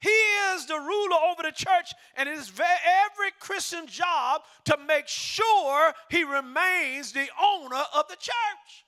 He 0.00 0.54
is 0.54 0.66
the 0.66 0.78
ruler 0.78 1.16
over 1.30 1.42
the 1.42 1.52
church, 1.52 1.92
and 2.16 2.28
it 2.28 2.38
is 2.38 2.52
every 2.58 3.32
Christian 3.40 3.86
job 3.86 4.42
to 4.66 4.76
make 4.86 5.08
sure 5.08 5.92
he 6.10 6.22
remains 6.22 7.12
the 7.12 7.28
owner 7.42 7.82
of 7.94 8.06
the 8.08 8.16
church. 8.16 8.85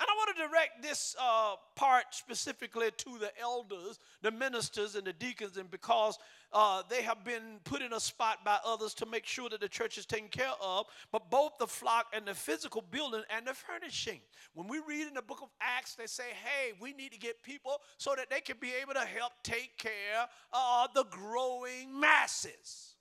And 0.00 0.08
I 0.08 0.14
want 0.16 0.34
to 0.34 0.48
direct 0.48 0.82
this 0.82 1.14
uh, 1.20 1.56
part 1.76 2.04
specifically 2.12 2.88
to 2.90 3.18
the 3.18 3.38
elders, 3.38 3.98
the 4.22 4.30
ministers, 4.30 4.94
and 4.94 5.06
the 5.06 5.12
deacons, 5.12 5.58
and 5.58 5.70
because 5.70 6.18
uh, 6.54 6.82
they 6.88 7.02
have 7.02 7.22
been 7.22 7.60
put 7.64 7.82
in 7.82 7.92
a 7.92 8.00
spot 8.00 8.42
by 8.42 8.58
others 8.64 8.94
to 8.94 9.06
make 9.06 9.26
sure 9.26 9.50
that 9.50 9.60
the 9.60 9.68
church 9.68 9.98
is 9.98 10.06
taken 10.06 10.28
care 10.28 10.54
of, 10.62 10.86
but 11.12 11.30
both 11.30 11.52
the 11.58 11.66
flock 11.66 12.06
and 12.14 12.26
the 12.26 12.32
physical 12.32 12.82
building 12.90 13.22
and 13.28 13.46
the 13.46 13.52
furnishing. 13.52 14.20
When 14.54 14.68
we 14.68 14.80
read 14.88 15.06
in 15.06 15.12
the 15.12 15.22
book 15.22 15.40
of 15.42 15.50
Acts, 15.60 15.96
they 15.96 16.06
say, 16.06 16.30
hey, 16.32 16.72
we 16.80 16.94
need 16.94 17.12
to 17.12 17.18
get 17.18 17.42
people 17.42 17.76
so 17.98 18.14
that 18.16 18.30
they 18.30 18.40
can 18.40 18.56
be 18.58 18.72
able 18.80 18.94
to 18.94 19.00
help 19.00 19.32
take 19.42 19.76
care 19.76 20.26
of 20.54 20.94
the 20.94 21.04
growing 21.10 22.00
masses. 22.00 22.94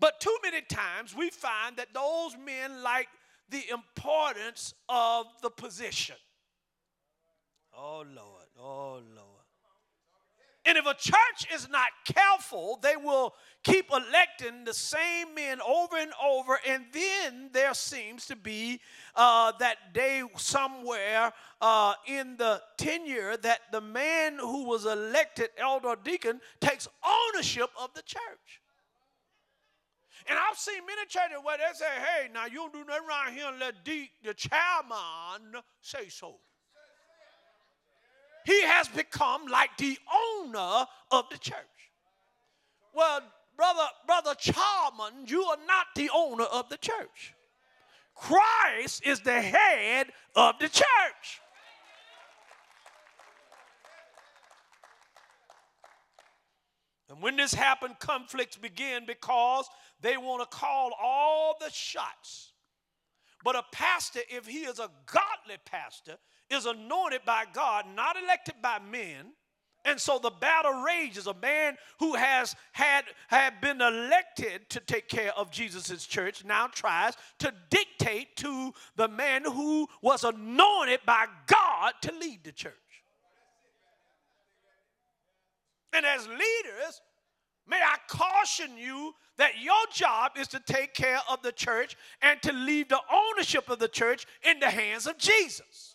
But 0.00 0.20
too 0.20 0.36
many 0.42 0.62
times 0.62 1.14
we 1.14 1.28
find 1.28 1.76
that 1.76 1.92
those 1.92 2.34
men 2.42 2.82
like 2.82 3.08
the 3.50 3.62
importance 3.70 4.74
of 4.88 5.26
the 5.42 5.50
position. 5.50 6.16
Oh, 7.76 8.04
Lord. 8.06 8.46
Oh, 8.58 9.00
Lord. 9.14 9.34
And 10.66 10.78
if 10.78 10.86
a 10.86 10.94
church 10.94 11.52
is 11.52 11.68
not 11.68 11.88
careful, 12.06 12.78
they 12.82 12.96
will 12.96 13.34
keep 13.62 13.90
electing 13.90 14.64
the 14.64 14.72
same 14.72 15.34
men 15.34 15.60
over 15.60 15.96
and 15.96 16.12
over, 16.22 16.58
and 16.66 16.84
then 16.90 17.50
there 17.52 17.74
seems 17.74 18.24
to 18.26 18.36
be 18.36 18.80
uh, 19.14 19.52
that 19.58 19.92
day 19.92 20.22
somewhere 20.36 21.32
uh, 21.60 21.94
in 22.06 22.38
the 22.38 22.62
tenure 22.78 23.36
that 23.38 23.60
the 23.72 23.80
man 23.82 24.38
who 24.38 24.64
was 24.64 24.86
elected 24.86 25.50
elder 25.58 25.96
deacon 26.02 26.40
takes 26.60 26.88
ownership 27.06 27.68
of 27.78 27.92
the 27.92 28.02
church. 28.02 28.62
And 30.26 30.38
I've 30.38 30.56
seen 30.56 30.86
many 30.86 31.06
churches 31.06 31.36
where 31.42 31.58
they 31.58 31.74
say, 31.74 31.84
hey, 31.84 32.30
now 32.32 32.46
you 32.46 32.56
don't 32.56 32.72
do 32.72 32.84
nothing 32.86 33.04
around 33.06 33.34
here 33.34 33.46
unless 33.52 33.74
the, 33.84 34.08
the 34.24 34.34
chairman 34.34 35.62
say 35.80 36.08
so 36.08 36.36
he 38.44 38.62
has 38.62 38.88
become 38.88 39.46
like 39.46 39.76
the 39.78 39.98
owner 40.12 40.86
of 41.10 41.24
the 41.30 41.38
church. 41.38 41.56
Well, 42.94 43.20
brother, 43.56 43.86
brother 44.06 44.34
Charman, 44.38 45.26
you 45.26 45.42
are 45.44 45.56
not 45.66 45.86
the 45.96 46.10
owner 46.14 46.44
of 46.44 46.68
the 46.68 46.76
church. 46.76 47.34
Christ 48.14 49.04
is 49.04 49.20
the 49.20 49.40
head 49.40 50.08
of 50.36 50.58
the 50.60 50.68
church. 50.68 51.40
And 57.08 57.22
when 57.22 57.36
this 57.36 57.54
happened, 57.54 57.98
conflicts 57.98 58.56
begin 58.56 59.04
because 59.06 59.66
they 60.04 60.18
want 60.18 60.42
to 60.42 60.56
call 60.56 60.92
all 61.02 61.56
the 61.58 61.70
shots. 61.72 62.52
But 63.42 63.56
a 63.56 63.62
pastor, 63.72 64.20
if 64.28 64.46
he 64.46 64.58
is 64.58 64.78
a 64.78 64.90
godly 65.06 65.56
pastor, 65.64 66.16
is 66.50 66.66
anointed 66.66 67.22
by 67.24 67.44
God, 67.52 67.86
not 67.96 68.16
elected 68.22 68.56
by 68.60 68.78
men. 68.78 69.32
And 69.86 69.98
so 69.98 70.18
the 70.18 70.30
battle 70.30 70.82
rages. 70.82 71.26
A 71.26 71.34
man 71.34 71.76
who 72.00 72.14
has 72.16 72.54
had, 72.72 73.04
had 73.28 73.62
been 73.62 73.80
elected 73.80 74.68
to 74.70 74.80
take 74.80 75.08
care 75.08 75.32
of 75.38 75.50
Jesus' 75.50 76.06
church 76.06 76.44
now 76.44 76.66
tries 76.66 77.14
to 77.38 77.52
dictate 77.70 78.36
to 78.36 78.72
the 78.96 79.08
man 79.08 79.42
who 79.44 79.88
was 80.02 80.22
anointed 80.24 81.00
by 81.06 81.26
God 81.46 81.94
to 82.02 82.12
lead 82.12 82.44
the 82.44 82.52
church. 82.52 82.72
And 85.94 86.04
as 86.04 86.26
leaders, 86.28 87.00
may 87.68 87.76
I 87.76 87.96
caution 88.08 88.76
you 88.76 89.14
that 89.36 89.60
your 89.60 89.74
job 89.92 90.32
is 90.38 90.48
to 90.48 90.60
take 90.60 90.94
care 90.94 91.20
of 91.30 91.42
the 91.42 91.52
church 91.52 91.96
and 92.22 92.40
to 92.42 92.52
leave 92.52 92.88
the 92.88 93.00
ownership 93.12 93.68
of 93.68 93.78
the 93.78 93.88
church 93.88 94.26
in 94.48 94.60
the 94.60 94.70
hands 94.70 95.06
of 95.06 95.18
Jesus. 95.18 95.94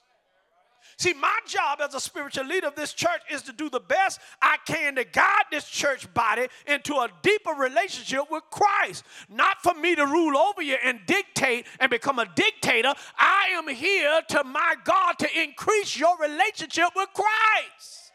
See, 1.00 1.14
my 1.14 1.40
job 1.48 1.80
as 1.82 1.96
a 1.96 2.00
spiritual 2.02 2.44
leader 2.44 2.68
of 2.68 2.76
this 2.76 2.92
church 2.92 3.22
is 3.32 3.42
to 3.44 3.54
do 3.54 3.70
the 3.70 3.80
best 3.80 4.20
I 4.42 4.58
can 4.66 4.96
to 4.96 5.06
guide 5.06 5.46
this 5.50 5.66
church 5.66 6.14
body 6.14 6.48
into 6.68 6.96
a 6.96 7.08
deeper 7.22 7.52
relationship 7.52 8.30
with 8.30 8.44
Christ. 8.52 9.06
Not 9.30 9.62
for 9.64 9.74
me 9.76 9.96
to 9.96 10.06
rule 10.06 10.38
over 10.38 10.62
you 10.62 10.76
and 10.84 11.00
dictate 11.08 11.68
and 11.80 11.90
become 11.90 12.20
a 12.20 12.26
dictator. 12.36 12.94
I 13.18 13.48
am 13.54 13.70
here 13.70 14.20
to 14.28 14.44
my 14.44 14.76
God 14.84 15.14
to 15.20 15.42
increase 15.42 15.98
your 15.98 16.18
relationship 16.18 16.90
with 16.94 17.08
Christ. 17.14 18.09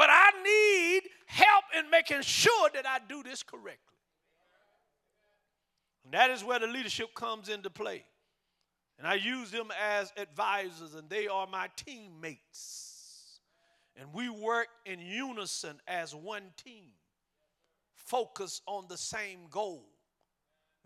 But 0.00 0.08
I 0.10 0.30
need 0.42 1.02
help 1.26 1.64
in 1.78 1.90
making 1.90 2.22
sure 2.22 2.70
that 2.72 2.86
I 2.86 3.00
do 3.06 3.22
this 3.22 3.42
correctly. 3.42 3.98
And 6.04 6.14
that 6.14 6.30
is 6.30 6.42
where 6.42 6.58
the 6.58 6.68
leadership 6.68 7.14
comes 7.14 7.50
into 7.50 7.68
play. 7.68 8.06
And 8.96 9.06
I 9.06 9.16
use 9.16 9.50
them 9.50 9.68
as 9.78 10.10
advisors, 10.16 10.94
and 10.94 11.10
they 11.10 11.28
are 11.28 11.46
my 11.46 11.68
teammates. 11.76 13.40
And 13.94 14.08
we 14.14 14.30
work 14.30 14.68
in 14.86 15.00
unison 15.00 15.78
as 15.86 16.14
one 16.14 16.44
team, 16.56 16.86
focus 17.94 18.62
on 18.66 18.86
the 18.88 18.96
same 18.96 19.48
goal 19.50 19.84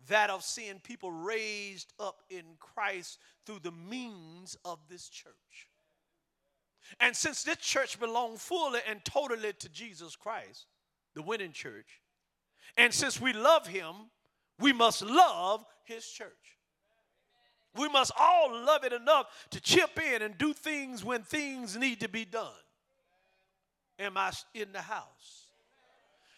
that 0.08 0.28
of 0.28 0.42
seeing 0.42 0.80
people 0.80 1.12
raised 1.12 1.92
up 2.00 2.24
in 2.30 2.42
Christ 2.58 3.20
through 3.46 3.60
the 3.62 3.70
means 3.70 4.56
of 4.64 4.80
this 4.88 5.08
church. 5.08 5.68
And 7.00 7.14
since 7.14 7.42
this 7.42 7.56
church 7.56 7.98
belongs 7.98 8.42
fully 8.42 8.80
and 8.88 9.04
totally 9.04 9.52
to 9.52 9.68
Jesus 9.68 10.16
Christ, 10.16 10.66
the 11.14 11.22
winning 11.22 11.52
church, 11.52 12.00
and 12.76 12.92
since 12.92 13.20
we 13.20 13.32
love 13.32 13.66
him, 13.66 13.94
we 14.58 14.72
must 14.72 15.02
love 15.02 15.64
his 15.84 16.06
church. 16.06 16.30
We 17.76 17.88
must 17.88 18.12
all 18.18 18.52
love 18.52 18.84
it 18.84 18.92
enough 18.92 19.26
to 19.50 19.60
chip 19.60 19.98
in 20.00 20.22
and 20.22 20.38
do 20.38 20.52
things 20.52 21.04
when 21.04 21.22
things 21.22 21.76
need 21.76 22.00
to 22.00 22.08
be 22.08 22.24
done. 22.24 22.52
Am 23.98 24.16
I 24.16 24.32
in 24.54 24.72
the 24.72 24.80
house? 24.80 25.43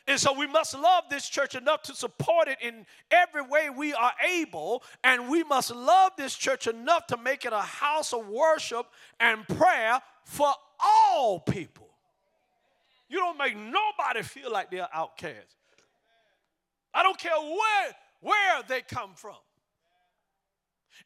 And 0.08 0.20
so 0.20 0.32
we 0.32 0.46
must 0.46 0.74
love 0.74 1.04
this 1.10 1.28
church 1.28 1.56
enough 1.56 1.82
to 1.82 1.94
support 1.94 2.46
it 2.46 2.58
in 2.62 2.86
every 3.10 3.42
way 3.42 3.70
we 3.70 3.92
are 3.92 4.12
able. 4.24 4.84
And 5.02 5.28
we 5.28 5.42
must 5.42 5.74
love 5.74 6.12
this 6.16 6.34
church 6.34 6.68
enough 6.68 7.08
to 7.08 7.16
make 7.16 7.44
it 7.44 7.52
a 7.52 7.60
house 7.60 8.12
of 8.12 8.28
worship 8.28 8.86
and 9.18 9.46
prayer 9.48 10.00
for 10.24 10.52
all 10.80 11.40
people. 11.40 11.88
You 13.08 13.18
don't 13.18 13.38
make 13.38 13.56
nobody 13.56 14.22
feel 14.22 14.52
like 14.52 14.70
they're 14.70 14.88
outcasts. 14.92 15.54
I 16.94 17.02
don't 17.02 17.18
care 17.18 17.38
where 17.38 17.96
where 18.20 18.62
they 18.66 18.80
come 18.80 19.10
from. 19.14 19.36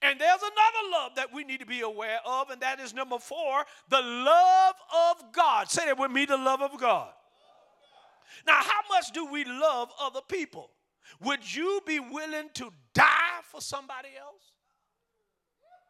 And 0.02 0.18
there's 0.18 0.40
another 0.40 0.90
love 0.92 1.12
that 1.16 1.32
we 1.34 1.44
need 1.44 1.60
to 1.60 1.66
be 1.66 1.80
aware 1.82 2.20
of, 2.24 2.48
and 2.50 2.60
that 2.62 2.80
is 2.80 2.94
number 2.94 3.18
four 3.18 3.64
the 3.88 4.00
love 4.00 4.74
of 5.10 5.32
God. 5.32 5.70
Say 5.70 5.86
that 5.86 5.98
with 5.98 6.10
me 6.10 6.24
the 6.26 6.36
love 6.36 6.62
of 6.62 6.78
God. 6.78 7.10
Now, 8.46 8.60
how 8.62 8.80
much 8.90 9.12
do 9.12 9.26
we 9.26 9.44
love 9.44 9.90
other 10.00 10.20
people? 10.28 10.70
Would 11.22 11.54
you 11.54 11.80
be 11.86 12.00
willing 12.00 12.50
to 12.54 12.72
die 12.94 13.40
for 13.44 13.60
somebody 13.60 14.08
else? 14.18 14.52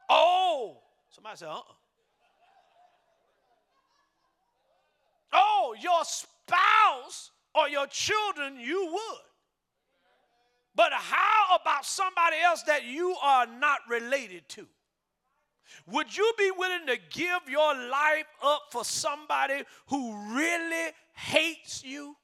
Oh, 0.09 0.79
somebody 1.11 1.37
said, 1.37 1.48
uh 1.48 1.59
uh 1.59 1.62
Oh, 5.33 5.76
your 5.81 6.05
spouse 6.05 7.31
or 7.55 7.68
your 7.68 7.87
children, 7.87 8.59
you 8.59 8.87
would. 8.92 9.20
But 10.74 10.92
how 10.92 11.57
about 11.61 11.85
somebody 11.85 12.37
else 12.42 12.62
that 12.64 12.85
you 12.85 13.14
are 13.22 13.46
not 13.46 13.81
related 13.88 14.48
to? 14.50 14.66
Would 15.87 16.16
you 16.16 16.33
be 16.37 16.50
willing 16.50 16.87
to 16.87 16.96
give 17.11 17.48
your 17.48 17.74
life 17.74 18.26
up 18.42 18.62
for 18.70 18.85
somebody 18.85 19.62
who 19.87 20.16
really 20.35 20.90
hates 21.12 21.85
you? 21.85 22.16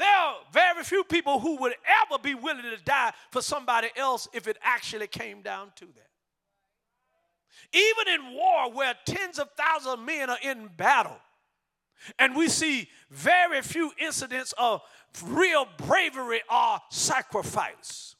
There 0.00 0.08
are 0.08 0.36
very 0.50 0.82
few 0.82 1.04
people 1.04 1.40
who 1.40 1.56
would 1.56 1.74
ever 2.06 2.18
be 2.18 2.34
willing 2.34 2.62
to 2.62 2.82
die 2.82 3.12
for 3.30 3.42
somebody 3.42 3.88
else 3.94 4.28
if 4.32 4.48
it 4.48 4.56
actually 4.62 5.08
came 5.08 5.42
down 5.42 5.72
to 5.76 5.84
that. 5.84 6.08
Even 7.74 8.14
in 8.14 8.34
war, 8.34 8.72
where 8.72 8.94
tens 9.04 9.38
of 9.38 9.50
thousands 9.58 9.92
of 9.92 10.00
men 10.00 10.30
are 10.30 10.38
in 10.42 10.70
battle, 10.74 11.18
and 12.18 12.34
we 12.34 12.48
see 12.48 12.88
very 13.10 13.60
few 13.60 13.92
incidents 13.98 14.54
of 14.56 14.80
real 15.22 15.66
bravery 15.76 16.40
or 16.50 16.78
sacrifice. 16.88 18.16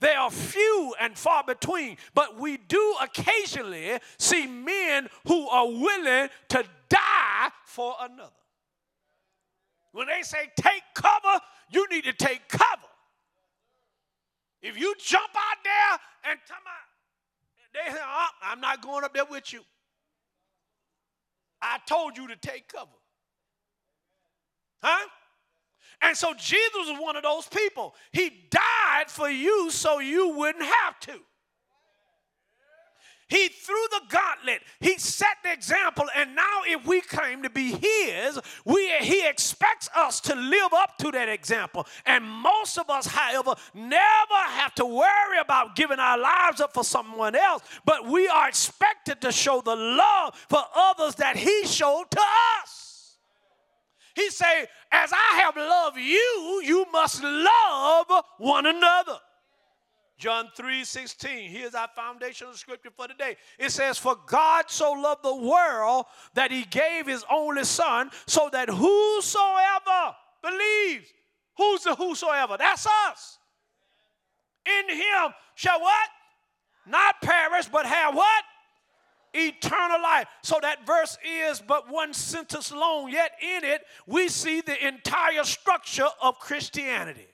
They 0.00 0.14
are 0.14 0.28
few 0.28 0.92
and 0.98 1.16
far 1.16 1.44
between, 1.44 1.98
but 2.14 2.36
we 2.36 2.56
do 2.56 2.96
occasionally 3.00 4.00
see 4.18 4.48
men 4.48 5.08
who 5.28 5.48
are 5.48 5.68
willing 5.68 6.30
to 6.48 6.64
die 6.88 7.50
for 7.64 7.94
another. 8.00 8.41
When 9.92 10.06
they 10.06 10.22
say 10.22 10.50
take 10.56 10.82
cover, 10.94 11.40
you 11.70 11.86
need 11.90 12.04
to 12.04 12.12
take 12.12 12.48
cover. 12.48 12.88
If 14.62 14.78
you 14.78 14.94
jump 15.04 15.30
out 15.34 15.56
there 15.64 16.30
and 16.30 16.40
come 16.48 16.56
out, 16.66 16.92
they 17.74 17.92
say, 17.92 18.00
oh, 18.02 18.26
I'm 18.42 18.60
not 18.60 18.82
going 18.82 19.04
up 19.04 19.14
there 19.14 19.24
with 19.24 19.52
you. 19.52 19.60
I 21.60 21.78
told 21.86 22.16
you 22.16 22.28
to 22.28 22.36
take 22.36 22.68
cover. 22.68 22.90
Huh? 24.82 25.08
And 26.02 26.16
so 26.16 26.34
Jesus 26.34 26.70
was 26.74 26.98
one 27.00 27.16
of 27.16 27.22
those 27.22 27.46
people. 27.46 27.94
He 28.12 28.30
died 28.50 29.08
for 29.08 29.30
you 29.30 29.70
so 29.70 30.00
you 30.00 30.30
wouldn't 30.36 30.64
have 30.64 30.98
to. 31.00 31.20
He 33.32 33.48
threw 33.48 33.82
the 33.92 34.02
gauntlet. 34.10 34.60
He 34.78 34.98
set 34.98 35.38
the 35.42 35.50
example. 35.50 36.04
And 36.14 36.36
now, 36.36 36.60
if 36.66 36.86
we 36.86 37.00
claim 37.00 37.42
to 37.44 37.48
be 37.48 37.72
His, 37.72 38.38
we, 38.66 38.90
He 38.98 39.26
expects 39.26 39.88
us 39.96 40.20
to 40.20 40.34
live 40.34 40.74
up 40.74 40.98
to 40.98 41.10
that 41.12 41.30
example. 41.30 41.86
And 42.04 42.22
most 42.26 42.76
of 42.76 42.90
us, 42.90 43.06
however, 43.06 43.54
never 43.72 44.42
have 44.48 44.74
to 44.74 44.84
worry 44.84 45.38
about 45.40 45.76
giving 45.76 45.98
our 45.98 46.18
lives 46.18 46.60
up 46.60 46.74
for 46.74 46.84
someone 46.84 47.34
else, 47.34 47.62
but 47.86 48.06
we 48.06 48.28
are 48.28 48.50
expected 48.50 49.22
to 49.22 49.32
show 49.32 49.62
the 49.62 49.76
love 49.76 50.36
for 50.50 50.62
others 50.76 51.14
that 51.14 51.34
He 51.34 51.64
showed 51.64 52.10
to 52.10 52.20
us. 52.60 53.16
He 54.14 54.28
say, 54.28 54.66
as 54.90 55.10
I 55.10 55.40
have 55.40 55.56
loved 55.56 55.96
you, 55.96 56.60
you 56.66 56.84
must 56.92 57.22
love 57.24 58.24
one 58.36 58.66
another. 58.66 59.16
John 60.22 60.50
3 60.54 60.84
16. 60.84 61.50
Here's 61.50 61.74
our 61.74 61.88
foundational 61.96 62.54
scripture 62.54 62.90
for 62.96 63.08
today. 63.08 63.36
It 63.58 63.72
says, 63.72 63.98
For 63.98 64.14
God 64.28 64.66
so 64.68 64.92
loved 64.92 65.24
the 65.24 65.34
world 65.34 66.06
that 66.34 66.52
he 66.52 66.62
gave 66.62 67.08
his 67.08 67.24
only 67.28 67.64
son, 67.64 68.08
so 68.28 68.48
that 68.52 68.68
whosoever 68.68 70.14
believes, 70.40 71.12
who's 71.56 71.82
the 71.82 71.96
whosoever? 71.96 72.56
That's 72.56 72.86
us. 73.08 73.38
In 74.64 74.94
him 74.94 75.34
shall 75.56 75.80
what? 75.80 76.08
Not 76.86 77.20
perish, 77.20 77.66
but 77.66 77.84
have 77.84 78.14
what? 78.14 78.44
Eternal 79.34 80.00
life. 80.00 80.28
So 80.44 80.60
that 80.62 80.86
verse 80.86 81.18
is 81.26 81.60
but 81.60 81.90
one 81.90 82.14
sentence 82.14 82.70
long, 82.70 83.10
yet 83.10 83.32
in 83.42 83.64
it 83.64 83.82
we 84.06 84.28
see 84.28 84.60
the 84.60 84.86
entire 84.86 85.42
structure 85.42 86.06
of 86.22 86.38
Christianity. 86.38 87.26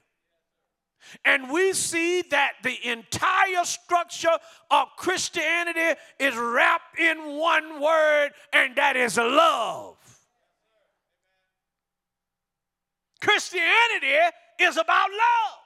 And 1.25 1.51
we 1.51 1.73
see 1.73 2.23
that 2.23 2.55
the 2.63 2.77
entire 2.89 3.65
structure 3.65 4.37
of 4.71 4.89
Christianity 4.97 5.99
is 6.19 6.37
wrapped 6.37 6.99
in 6.99 7.39
one 7.39 7.81
word, 7.81 8.31
and 8.53 8.77
that 8.77 8.97
is 8.97 9.17
love. 9.17 9.97
Christianity 13.21 14.17
is 14.61 14.77
about 14.77 15.09
love. 15.11 15.59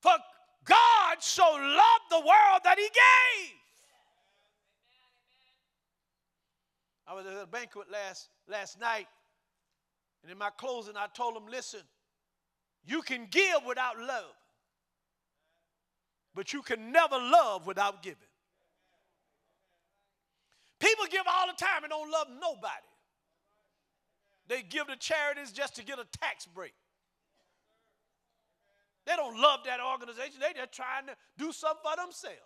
For 0.00 0.16
God 0.64 1.16
so 1.20 1.44
loved 1.44 2.04
the 2.10 2.20
world 2.20 2.60
that 2.64 2.78
He 2.78 2.84
gave. 2.84 3.54
I 7.06 7.14
was 7.14 7.24
at 7.26 7.42
a 7.42 7.46
banquet 7.46 7.90
last, 7.90 8.28
last 8.48 8.78
night, 8.78 9.06
and 10.22 10.30
in 10.30 10.36
my 10.36 10.50
closing, 10.50 10.94
I 10.96 11.06
told 11.14 11.36
them, 11.36 11.46
listen, 11.50 11.80
you 12.88 13.02
can 13.02 13.26
give 13.30 13.64
without 13.66 13.98
love, 13.98 14.34
but 16.34 16.52
you 16.52 16.62
can 16.62 16.90
never 16.90 17.16
love 17.16 17.66
without 17.66 18.02
giving. 18.02 18.18
People 20.80 21.04
give 21.10 21.24
all 21.28 21.46
the 21.48 21.52
time 21.52 21.84
and 21.84 21.90
don't 21.90 22.10
love 22.10 22.28
nobody. 22.40 22.72
They 24.48 24.62
give 24.62 24.86
to 24.86 24.96
charities 24.96 25.52
just 25.52 25.76
to 25.76 25.84
get 25.84 25.98
a 25.98 26.06
tax 26.18 26.46
break. 26.46 26.72
They 29.04 29.16
don't 29.16 29.38
love 29.40 29.60
that 29.66 29.80
organization. 29.80 30.40
They're 30.40 30.52
just 30.54 30.72
trying 30.72 31.06
to 31.06 31.16
do 31.36 31.52
something 31.52 31.80
for 31.82 31.96
themselves. 31.96 32.38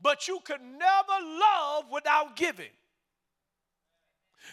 But 0.00 0.28
you 0.28 0.38
can 0.44 0.78
never 0.78 1.26
love 1.40 1.84
without 1.92 2.36
giving. 2.36 2.70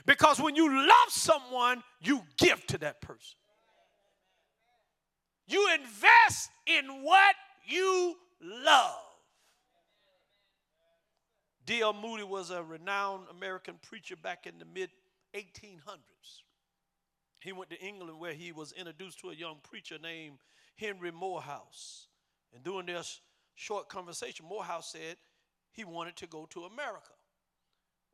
Because 0.05 0.39
when 0.39 0.55
you 0.55 0.71
love 0.87 1.09
someone, 1.09 1.83
you 1.99 2.21
give 2.37 2.65
to 2.67 2.77
that 2.79 3.01
person. 3.01 3.37
You 5.51 5.69
invest 5.73 6.49
in 6.65 7.03
what 7.03 7.35
you 7.67 8.15
love. 8.41 8.95
D.L. 11.65 11.93
Moody 11.93 12.23
was 12.23 12.51
a 12.51 12.63
renowned 12.63 13.25
American 13.29 13.75
preacher 13.81 14.15
back 14.15 14.47
in 14.47 14.59
the 14.59 14.65
mid 14.65 14.89
1800s. 15.35 16.43
He 17.41 17.51
went 17.51 17.69
to 17.71 17.81
England 17.81 18.19
where 18.19 18.33
he 18.33 18.51
was 18.51 18.71
introduced 18.71 19.19
to 19.19 19.29
a 19.29 19.35
young 19.35 19.57
preacher 19.61 19.97
named 20.01 20.37
Henry 20.75 21.11
Moorhouse. 21.11 22.07
And 22.53 22.63
during 22.63 22.85
this 22.85 23.19
short 23.55 23.89
conversation, 23.89 24.45
Moorhouse 24.47 24.91
said 24.91 25.17
he 25.71 25.83
wanted 25.83 26.15
to 26.17 26.27
go 26.27 26.45
to 26.51 26.63
America. 26.63 27.13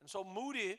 And 0.01 0.09
so 0.09 0.23
Moody, 0.23 0.77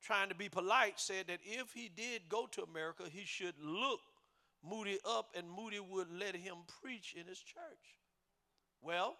trying 0.00 0.28
to 0.28 0.34
be 0.34 0.48
polite, 0.48 1.00
said 1.00 1.26
that 1.26 1.40
if 1.42 1.72
he 1.72 1.88
did 1.88 2.28
go 2.28 2.46
to 2.52 2.62
America, 2.62 3.04
he 3.10 3.24
should 3.24 3.54
look 3.60 4.00
Moody 4.62 4.98
up 5.08 5.34
and 5.36 5.48
Moody 5.50 5.80
would 5.80 6.08
let 6.10 6.34
him 6.34 6.56
preach 6.82 7.14
in 7.18 7.26
his 7.26 7.38
church. 7.38 7.98
Well, 8.80 9.16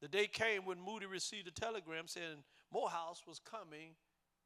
the 0.00 0.08
day 0.08 0.26
came 0.26 0.64
when 0.64 0.80
Moody 0.80 1.06
received 1.06 1.48
a 1.48 1.50
telegram 1.50 2.06
saying 2.06 2.44
Moorhouse 2.72 3.22
was 3.26 3.38
coming 3.38 3.94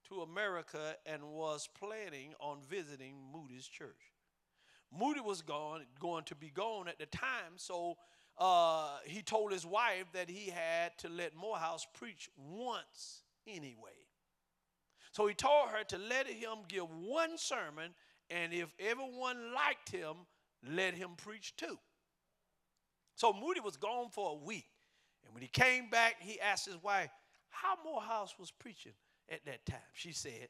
to 0.08 0.22
America 0.22 0.96
and 1.06 1.22
was 1.22 1.68
planning 1.78 2.34
on 2.40 2.58
visiting 2.68 3.16
Moody's 3.32 3.66
church. 3.66 4.12
Moody 4.90 5.20
was 5.20 5.42
gone, 5.42 5.82
going 6.00 6.24
to 6.24 6.34
be 6.34 6.50
gone 6.50 6.88
at 6.88 6.98
the 6.98 7.06
time, 7.06 7.56
so 7.56 7.96
uh, 8.38 8.98
he 9.04 9.22
told 9.22 9.52
his 9.52 9.64
wife 9.64 10.04
that 10.12 10.28
he 10.28 10.50
had 10.50 10.96
to 10.98 11.08
let 11.08 11.34
Moorhouse 11.34 11.86
preach 11.94 12.28
once 12.36 13.22
anyway. 13.46 13.90
So 15.12 15.26
he 15.26 15.34
told 15.34 15.68
her 15.68 15.84
to 15.84 15.98
let 15.98 16.26
him 16.26 16.58
give 16.68 16.90
one 16.90 17.36
sermon 17.36 17.94
and 18.32 18.52
if 18.52 18.72
everyone 18.78 19.52
liked 19.54 19.90
him, 19.90 20.14
let 20.68 20.94
him 20.94 21.10
preach 21.16 21.54
too. 21.56 21.78
So 23.14 23.32
Moody 23.32 23.60
was 23.60 23.76
gone 23.76 24.08
for 24.10 24.30
a 24.30 24.44
week. 24.44 24.66
And 25.24 25.34
when 25.34 25.42
he 25.42 25.48
came 25.48 25.90
back, 25.90 26.16
he 26.20 26.40
asked 26.40 26.66
his 26.66 26.82
wife, 26.82 27.10
How 27.50 27.76
Moorhouse 27.84 28.34
was 28.38 28.50
preaching 28.50 28.92
at 29.28 29.44
that 29.44 29.66
time? 29.66 29.78
She 29.92 30.12
said, 30.12 30.48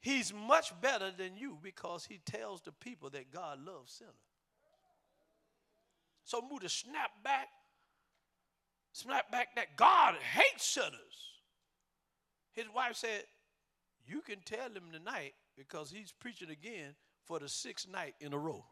He's 0.00 0.32
much 0.32 0.78
better 0.80 1.10
than 1.16 1.36
you 1.36 1.58
because 1.62 2.04
he 2.04 2.20
tells 2.24 2.62
the 2.62 2.72
people 2.72 3.10
that 3.10 3.32
God 3.32 3.58
loves 3.64 3.92
sinners. 3.92 4.14
So 6.24 6.42
Moody 6.48 6.68
snapped 6.68 7.24
back, 7.24 7.48
snapped 8.92 9.32
back 9.32 9.56
that 9.56 9.76
God 9.76 10.14
hates 10.16 10.64
sinners. 10.64 10.92
His 12.52 12.66
wife 12.74 12.96
said, 12.96 13.24
You 14.06 14.20
can 14.20 14.40
tell 14.44 14.68
him 14.68 14.90
tonight 14.92 15.32
because 15.58 15.90
he's 15.90 16.12
preaching 16.12 16.50
again 16.50 16.94
for 17.26 17.38
the 17.38 17.48
sixth 17.48 17.88
night 17.90 18.14
in 18.20 18.32
a 18.32 18.38
row. 18.38 18.64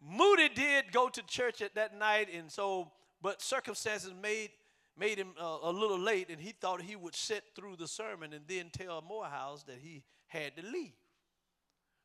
Moody 0.00 0.48
did 0.48 0.92
go 0.92 1.08
to 1.08 1.22
church 1.22 1.60
at 1.60 1.74
that 1.74 1.96
night, 1.96 2.28
and 2.32 2.50
so, 2.50 2.92
but 3.20 3.42
circumstances 3.42 4.12
made 4.20 4.50
made 4.96 5.18
him 5.18 5.28
uh, 5.40 5.58
a 5.62 5.70
little 5.70 5.98
late, 5.98 6.28
and 6.28 6.40
he 6.40 6.52
thought 6.52 6.82
he 6.82 6.96
would 6.96 7.14
sit 7.14 7.44
through 7.54 7.76
the 7.76 7.86
sermon 7.86 8.32
and 8.32 8.44
then 8.48 8.68
tell 8.72 9.02
Moorhouse 9.08 9.62
that 9.64 9.78
he 9.80 10.02
had 10.26 10.56
to 10.56 10.62
leave. 10.66 10.96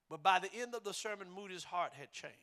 But 0.10 0.22
by 0.22 0.38
the 0.38 0.54
end 0.54 0.76
of 0.76 0.84
the 0.84 0.94
sermon, 0.94 1.28
Moody's 1.34 1.64
heart 1.64 1.94
had 1.98 2.12
changed. 2.12 2.38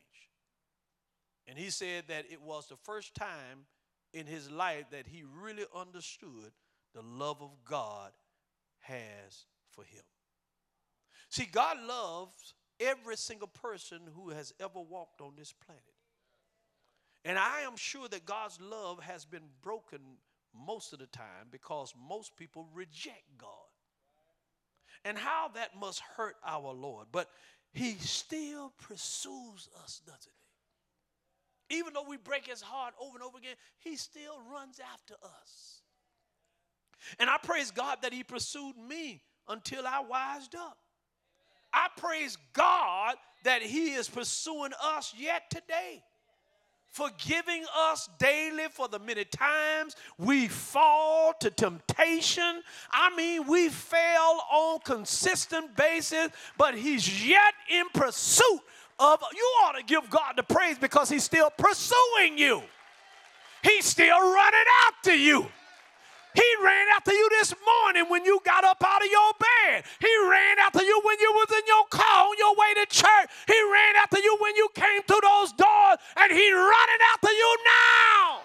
And 1.47 1.57
he 1.57 1.69
said 1.69 2.05
that 2.09 2.25
it 2.29 2.41
was 2.41 2.67
the 2.67 2.75
first 2.75 3.15
time 3.15 3.65
in 4.13 4.25
his 4.25 4.51
life 4.51 4.85
that 4.91 5.07
he 5.07 5.23
really 5.41 5.65
understood 5.75 6.51
the 6.93 7.01
love 7.01 7.41
of 7.41 7.51
God 7.63 8.11
has 8.79 9.45
for 9.69 9.83
him. 9.83 10.03
See, 11.29 11.47
God 11.49 11.77
loves 11.87 12.53
every 12.79 13.15
single 13.15 13.47
person 13.47 14.01
who 14.15 14.31
has 14.31 14.53
ever 14.59 14.79
walked 14.79 15.21
on 15.21 15.33
this 15.37 15.53
planet. 15.53 15.83
And 17.23 17.37
I 17.37 17.61
am 17.61 17.77
sure 17.77 18.07
that 18.09 18.25
God's 18.25 18.59
love 18.59 19.01
has 19.01 19.25
been 19.25 19.47
broken 19.61 19.99
most 20.53 20.91
of 20.91 20.99
the 20.99 21.05
time 21.07 21.47
because 21.51 21.93
most 22.09 22.35
people 22.35 22.67
reject 22.73 23.23
God. 23.37 23.49
And 25.05 25.17
how 25.17 25.49
that 25.55 25.79
must 25.79 26.01
hurt 26.15 26.35
our 26.45 26.73
Lord. 26.73 27.07
But 27.11 27.29
He 27.73 27.93
still 27.93 28.73
pursues 28.77 29.69
us, 29.83 30.01
doesn't 30.05 30.33
He? 30.35 30.40
Even 31.71 31.93
though 31.93 32.05
we 32.07 32.17
break 32.17 32.47
his 32.47 32.61
heart 32.61 32.93
over 33.01 33.15
and 33.15 33.23
over 33.23 33.37
again, 33.37 33.55
he 33.79 33.95
still 33.95 34.37
runs 34.51 34.79
after 34.93 35.15
us. 35.23 35.81
And 37.19 37.29
I 37.29 37.37
praise 37.41 37.71
God 37.71 37.99
that 38.01 38.13
he 38.13 38.23
pursued 38.23 38.77
me 38.77 39.21
until 39.47 39.87
I 39.87 40.01
wised 40.01 40.55
up. 40.55 40.77
I 41.73 41.87
praise 41.97 42.37
God 42.53 43.15
that 43.43 43.61
he 43.61 43.93
is 43.93 44.09
pursuing 44.09 44.71
us 44.83 45.13
yet 45.17 45.49
today 45.49 46.03
forgiving 46.91 47.63
us 47.89 48.09
daily 48.19 48.65
for 48.69 48.87
the 48.87 48.99
many 48.99 49.23
times 49.23 49.95
we 50.17 50.47
fall 50.47 51.33
to 51.39 51.49
temptation. 51.49 52.61
I 52.91 53.15
mean, 53.15 53.47
we 53.47 53.69
fail 53.69 54.39
on 54.51 54.79
consistent 54.83 55.75
basis, 55.75 56.29
but 56.57 56.75
he's 56.75 57.25
yet 57.27 57.53
in 57.69 57.85
pursuit 57.93 58.59
of, 59.01 59.19
you 59.35 59.43
ought 59.63 59.77
to 59.77 59.83
give 59.83 60.09
God 60.09 60.33
the 60.37 60.43
praise 60.43 60.77
because 60.77 61.09
He's 61.09 61.23
still 61.23 61.49
pursuing 61.57 62.37
you. 62.37 62.61
He's 63.63 63.85
still 63.85 64.19
running 64.19 64.67
after 64.87 65.15
you. 65.15 65.47
He 66.33 66.43
ran 66.63 66.87
after 66.95 67.11
you 67.11 67.27
this 67.31 67.53
morning 67.65 68.05
when 68.09 68.23
you 68.23 68.39
got 68.45 68.63
up 68.63 68.81
out 68.85 69.03
of 69.03 69.11
your 69.11 69.31
bed. 69.37 69.83
He 69.99 70.29
ran 70.29 70.59
after 70.59 70.81
you 70.81 71.01
when 71.03 71.19
you 71.19 71.31
was 71.33 71.51
in 71.51 71.67
your 71.67 71.85
car 71.89 72.27
on 72.27 72.35
your 72.37 72.55
way 72.55 72.73
to 72.75 72.85
church. 72.85 73.29
He 73.47 73.61
ran 73.71 73.95
after 73.97 74.19
you 74.19 74.37
when 74.39 74.55
you 74.55 74.69
came 74.73 75.01
through 75.03 75.19
those 75.21 75.51
doors, 75.51 75.97
and 76.17 76.31
he 76.31 76.53
running 76.53 77.01
after 77.13 77.31
you 77.31 77.57
now. 77.65 78.39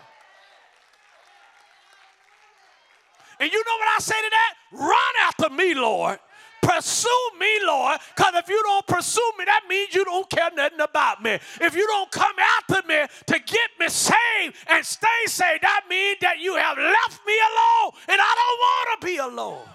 And 3.38 3.53
you 3.53 3.62
know 3.64 3.77
what 3.79 3.88
I 3.97 4.01
say 4.01 4.21
to 4.21 4.31
that? 4.31 4.55
Run 4.73 5.14
after 5.23 5.51
me, 5.51 5.75
Lord. 5.75 6.19
Pursue 6.66 7.31
me, 7.38 7.59
Lord, 7.64 7.98
because 8.16 8.35
if 8.35 8.48
you 8.48 8.61
don't 8.64 8.85
pursue 8.88 9.33
me, 9.38 9.44
that 9.44 9.62
means 9.68 9.94
you 9.94 10.05
don't 10.05 10.29
care 10.29 10.50
nothing 10.52 10.81
about 10.81 11.22
me. 11.22 11.38
If 11.61 11.76
you 11.76 11.87
don't 11.87 12.11
come 12.11 12.35
after 12.59 12.87
me 12.88 13.07
to 13.26 13.38
get 13.38 13.70
me 13.79 13.88
saved 13.88 14.57
and 14.66 14.85
stay 14.85 15.07
saved, 15.26 15.62
that 15.62 15.83
means 15.88 16.18
that 16.22 16.40
you 16.40 16.57
have 16.57 16.76
left 16.76 17.20
me 17.24 17.35
alone, 17.35 17.92
and 18.09 18.20
I 18.20 18.35
don't 18.35 18.59
want 18.59 19.00
to 19.00 19.07
be 19.07 19.16
alone. 19.18 19.68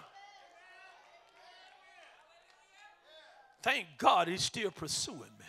Thank 3.63 3.87
God 3.97 4.27
he's 4.27 4.43
still 4.43 4.71
pursuing 4.71 5.19
me. 5.19 5.45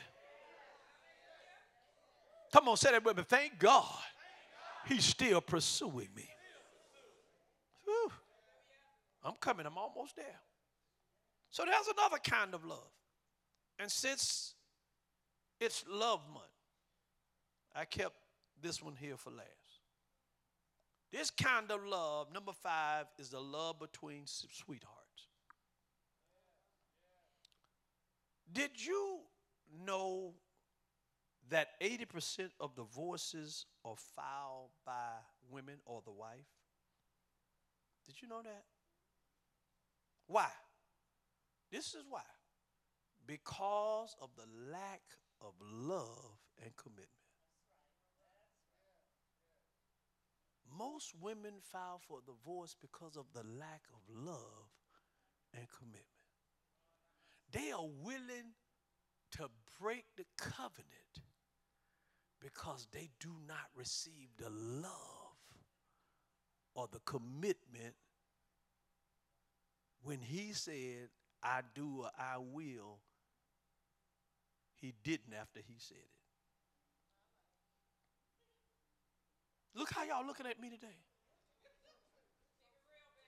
Come 2.53 2.69
on, 2.69 2.77
say 2.77 2.93
that 2.93 3.05
with 3.05 3.17
me. 3.17 3.25
Thank 3.27 3.59
God 3.59 3.99
he's 4.87 5.05
still 5.05 5.41
pursuing 5.41 6.09
me. 6.15 6.29
Whew. 7.85 8.13
I'm 9.25 9.35
coming, 9.41 9.67
I'm 9.67 9.79
almost 9.79 10.15
there. 10.15 10.39
So 11.53 11.65
there's 11.67 11.87
another 11.87 12.17
kind 12.19 12.55
of 12.55 12.65
love. 12.65 12.91
And 13.79 13.91
since 13.91 14.55
it's 15.61 15.85
love 15.89 16.21
month, 16.33 16.47
I 17.77 17.85
kept 17.85 18.17
this 18.61 18.83
one 18.83 18.97
here 18.97 19.19
for 19.19 19.31
last. 19.31 19.49
This 21.13 21.31
kind 21.31 21.71
of 21.71 21.85
love, 21.85 22.33
number 22.33 22.53
five, 22.53 23.05
is 23.19 23.29
the 23.29 23.41
love 23.41 23.79
between 23.79 24.23
sweethearts. 24.25 25.27
Did 28.51 28.71
you 28.75 29.19
know 29.85 30.33
that 31.51 31.79
80% 31.83 32.49
of 32.61 32.75
divorces 32.75 33.67
are 33.85 33.97
filed 34.17 34.71
by 34.87 35.11
women 35.51 35.77
or 35.85 36.01
the 36.03 36.13
wife? 36.13 36.49
Did 38.07 38.23
you 38.23 38.29
know 38.29 38.41
that? 38.43 38.65
Why? 40.27 40.49
This 41.73 41.95
is 41.95 42.05
why. 42.09 42.21
Because 43.27 44.15
of 44.21 44.29
the 44.37 44.45
lack 44.71 45.01
of 45.41 45.55
love 45.61 46.39
and 46.63 46.77
commitment. 46.77 47.09
Most 50.79 51.15
women 51.21 51.55
file 51.61 52.01
for 52.07 52.19
divorce 52.27 52.77
because 52.81 53.17
of 53.17 53.25
the 53.33 53.43
lack 53.59 53.83
of 53.95 54.03
love 54.15 54.69
and 55.55 55.67
commitment. 55.71 56.07
They 57.51 57.73
are 57.73 57.89
willing 58.03 58.55
to 59.33 59.49
break 59.81 60.05
the 60.17 60.25
covenant 60.37 61.23
because 62.41 62.87
they 62.93 63.11
do 63.21 63.33
not 63.47 63.69
receive 63.75 64.29
the 64.39 64.51
love 64.51 64.91
or 66.75 66.89
the 66.91 67.01
commitment 67.05 67.95
when 70.03 70.21
he 70.21 70.53
said, 70.53 71.09
I 71.43 71.61
do 71.75 72.03
or 72.03 72.11
I 72.19 72.39
will, 72.39 72.99
he 74.81 74.95
didn't 75.03 75.35
after 75.41 75.61
he 75.61 75.75
said 75.79 75.97
it. 75.99 76.11
Look 79.75 79.91
how 79.93 80.05
y'all 80.05 80.27
looking 80.27 80.47
at 80.47 80.61
me 80.61 80.69
today. 80.71 80.99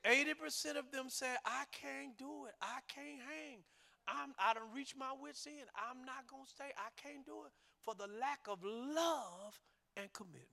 80% 0.04 0.76
of 0.76 0.90
them 0.92 1.08
say, 1.08 1.32
I 1.46 1.64
can't 1.72 2.16
do 2.18 2.44
it. 2.46 2.54
I 2.60 2.80
can't 2.92 3.20
hang. 3.24 3.64
I'm, 4.06 4.34
I 4.38 4.52
don't 4.52 4.68
reach 4.74 4.94
my 4.98 5.16
wits 5.16 5.46
end. 5.46 5.64
I'm 5.72 6.04
not 6.04 6.28
going 6.28 6.44
to 6.44 6.50
stay. 6.50 6.68
I 6.76 6.92
can't 7.00 7.24
do 7.24 7.48
it 7.48 7.52
for 7.80 7.94
the 7.94 8.06
lack 8.20 8.44
of 8.46 8.58
love 8.62 9.56
and 9.96 10.12
commitment. 10.12 10.50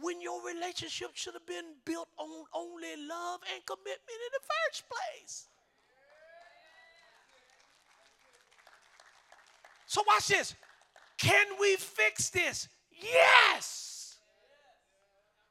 When 0.00 0.20
your 0.20 0.40
relationship 0.44 1.10
should 1.12 1.34
have 1.34 1.46
been 1.46 1.76
built 1.84 2.08
on 2.16 2.44
only 2.54 2.96
love 2.96 3.40
and 3.52 3.64
commitment 3.66 4.20
in 4.24 4.32
the 4.32 4.44
first 4.44 4.84
place. 4.88 5.48
So 9.86 10.02
watch 10.06 10.28
this. 10.28 10.54
Can 11.18 11.46
we 11.60 11.76
fix 11.76 12.30
this? 12.30 12.68
Yes. 12.90 13.86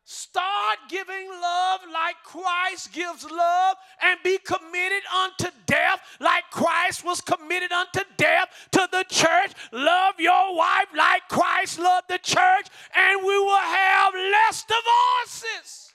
Start 0.08 0.78
giving 0.88 1.30
love 1.30 1.80
like 1.92 2.16
Christ 2.24 2.94
gives 2.94 3.24
love 3.24 3.78
and 4.04 4.20
be 4.24 4.38
committed 4.38 5.02
unto 5.24 5.50
death 5.66 6.00
like 6.20 6.44
Christ 6.52 7.04
was 7.04 7.22
committed 7.22 7.72
unto 7.72 8.02
death 8.16 8.50
to 8.74 8.88
the 8.92 9.04
church. 9.10 9.52
Love 9.72 10.16
your 10.20 10.56
wife 10.56 10.88
like 10.96 11.28
Christ 11.28 11.80
loved 11.80 12.08
the 12.08 12.20
church, 12.20 12.68
and 12.96 13.26
we 13.26 13.40
will 13.40 13.58
have 13.58 14.14
less 14.14 14.64
divorces. 14.66 15.92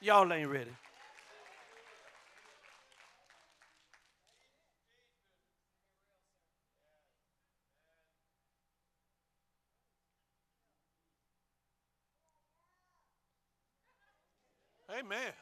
Y'all 0.00 0.32
ain't 0.32 0.50
ready. 0.50 0.72
Amen. 14.98 15.32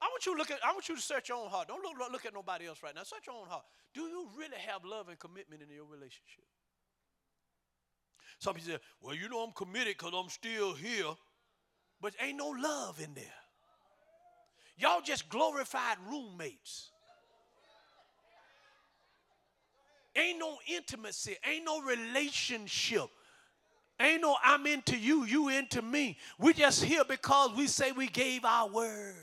I 0.00 0.06
want 0.06 0.26
you 0.26 0.32
to 0.32 0.38
look 0.38 0.50
at. 0.50 0.58
I 0.64 0.72
want 0.72 0.88
you 0.88 0.96
to 0.96 1.02
search 1.02 1.28
your 1.28 1.38
own 1.38 1.48
heart. 1.48 1.68
Don't 1.68 1.82
look, 1.82 2.12
look 2.12 2.26
at 2.26 2.34
nobody 2.34 2.66
else 2.66 2.82
right 2.82 2.94
now. 2.94 3.02
Search 3.02 3.26
your 3.26 3.36
own 3.36 3.48
heart. 3.48 3.64
Do 3.94 4.02
you 4.02 4.28
really 4.36 4.56
have 4.66 4.84
love 4.84 5.08
and 5.08 5.18
commitment 5.18 5.62
in 5.62 5.70
your 5.70 5.86
relationship? 5.86 6.44
Some 8.38 8.54
people 8.54 8.72
say, 8.72 8.78
"Well, 9.00 9.14
you 9.14 9.28
know 9.28 9.42
I'm 9.42 9.52
committed 9.52 9.96
because 9.98 10.12
I'm 10.14 10.28
still 10.28 10.74
here," 10.74 11.14
but 12.00 12.14
ain't 12.20 12.38
no 12.38 12.50
love 12.50 13.00
in 13.00 13.14
there. 13.14 13.24
Y'all 14.76 15.00
just 15.00 15.28
glorified 15.28 15.98
roommates. 16.08 16.92
Ain't 20.14 20.38
no 20.38 20.58
intimacy. 20.68 21.36
Ain't 21.44 21.64
no 21.64 21.82
relationship. 21.82 23.08
Ain't 24.00 24.22
no 24.22 24.36
I'm 24.44 24.66
into 24.66 24.96
you, 24.96 25.24
you 25.24 25.48
into 25.48 25.82
me. 25.82 26.16
We 26.38 26.52
just 26.52 26.84
here 26.84 27.02
because 27.08 27.50
we 27.56 27.66
say 27.66 27.92
we 27.92 28.06
gave 28.06 28.44
our 28.44 28.68
word. 28.68 29.14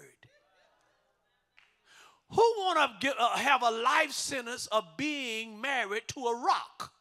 Who 2.29 2.41
want 2.41 2.99
to 3.01 3.15
uh, 3.17 3.37
have 3.37 3.61
a 3.61 3.71
life 3.71 4.11
sentence 4.11 4.67
of 4.67 4.83
being 4.97 5.61
married 5.61 6.03
to 6.09 6.19
a 6.25 6.35
rock? 6.35 6.91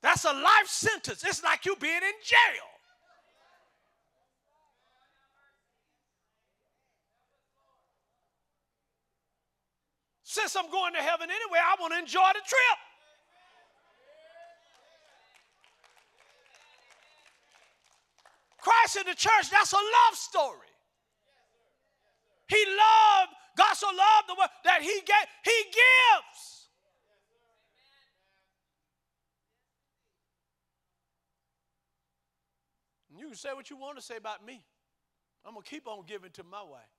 That's 0.00 0.24
a 0.24 0.32
life 0.32 0.66
sentence. 0.66 1.24
It's 1.24 1.42
like 1.42 1.66
you 1.66 1.76
being 1.76 1.96
in 1.96 2.12
jail. 2.22 2.73
Since 10.34 10.56
I'm 10.56 10.68
going 10.68 10.92
to 10.94 10.98
heaven 10.98 11.28
anyway, 11.30 11.60
I 11.62 11.76
want 11.80 11.92
to 11.92 11.98
enjoy 12.00 12.26
the 12.34 12.42
trip. 12.44 12.78
Christ 18.58 18.96
in 18.96 19.06
the 19.06 19.14
church, 19.14 19.48
that's 19.52 19.72
a 19.72 19.76
love 19.76 20.14
story. 20.14 20.74
He 22.48 22.64
loved, 22.66 23.32
God 23.56 23.74
so 23.74 23.86
loved 23.86 24.28
the 24.28 24.34
world 24.36 24.50
that 24.64 24.82
he 24.82 25.02
gave, 25.06 25.26
he 25.44 25.62
gives. 25.66 26.68
And 33.08 33.20
you 33.20 33.28
can 33.28 33.36
say 33.36 33.50
what 33.54 33.70
you 33.70 33.76
want 33.76 33.98
to 33.98 34.02
say 34.02 34.16
about 34.16 34.44
me. 34.44 34.64
I'm 35.46 35.52
going 35.52 35.62
to 35.62 35.70
keep 35.70 35.86
on 35.86 36.02
giving 36.08 36.32
to 36.32 36.42
my 36.42 36.62
wife. 36.64 36.93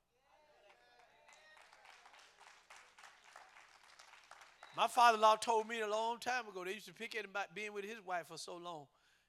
My 4.76 4.88
father-in-law 4.88 5.36
told 5.36 5.66
me 5.66 5.80
a 5.80 5.88
long 5.88 6.18
time 6.18 6.46
ago. 6.46 6.62
They 6.62 6.74
used 6.74 6.86
to 6.86 6.92
pick 6.92 7.16
at 7.16 7.24
him 7.24 7.30
about 7.30 7.54
being 7.54 7.72
with 7.72 7.84
his 7.84 8.04
wife 8.04 8.28
for 8.28 8.36
so 8.36 8.56
long. 8.56 8.86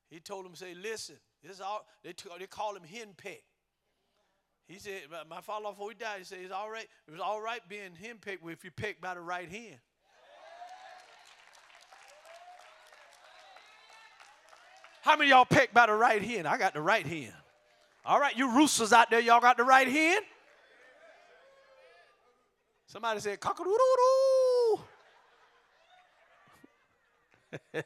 He 0.10 0.20
told 0.20 0.46
him, 0.46 0.56
"Say, 0.56 0.74
listen, 0.74 1.16
this 1.42 1.54
is 1.54 1.62
all." 1.62 1.86
They, 2.04 2.12
t- 2.12 2.30
they 2.38 2.48
call 2.48 2.76
him 2.76 2.84
hen 2.84 3.14
peck. 3.16 3.44
He 4.68 4.78
said, 4.78 5.04
"My 5.30 5.40
father-in-law 5.40 5.72
before 5.72 5.90
he 5.92 5.96
died, 5.96 6.20
he 6.20 6.24
said 6.26 6.40
it's 6.42 6.52
all 6.52 6.70
right. 6.70 6.88
It 7.08 7.12
was 7.12 7.22
all 7.22 7.42
right 7.42 7.62
being 7.70 7.96
hen 7.96 8.18
pecked 8.20 8.46
if 8.46 8.66
you 8.66 8.72
pecked 8.72 9.00
by 9.00 9.14
the 9.14 9.22
right 9.22 9.50
hand." 9.50 9.78
How 15.02 15.16
many 15.16 15.30
y'all 15.30 15.46
pecked 15.46 15.74
by 15.74 15.86
the 15.86 15.94
right 15.94 16.22
hand? 16.22 16.46
I 16.46 16.58
got 16.58 16.74
the 16.74 16.82
right 16.82 17.06
hand. 17.06 17.34
All 18.04 18.20
right, 18.20 18.38
you 18.38 18.52
roosters 18.52 18.92
out 18.92 19.10
there, 19.10 19.22
y'all 19.22 19.40
got 19.40 19.56
the 19.56 19.64
right 19.64 19.88
hand? 19.88 20.26
Somebody 22.88 23.22
said, 23.22 23.40
cock 23.40 23.60
a 23.60 23.64
doo 23.64 23.78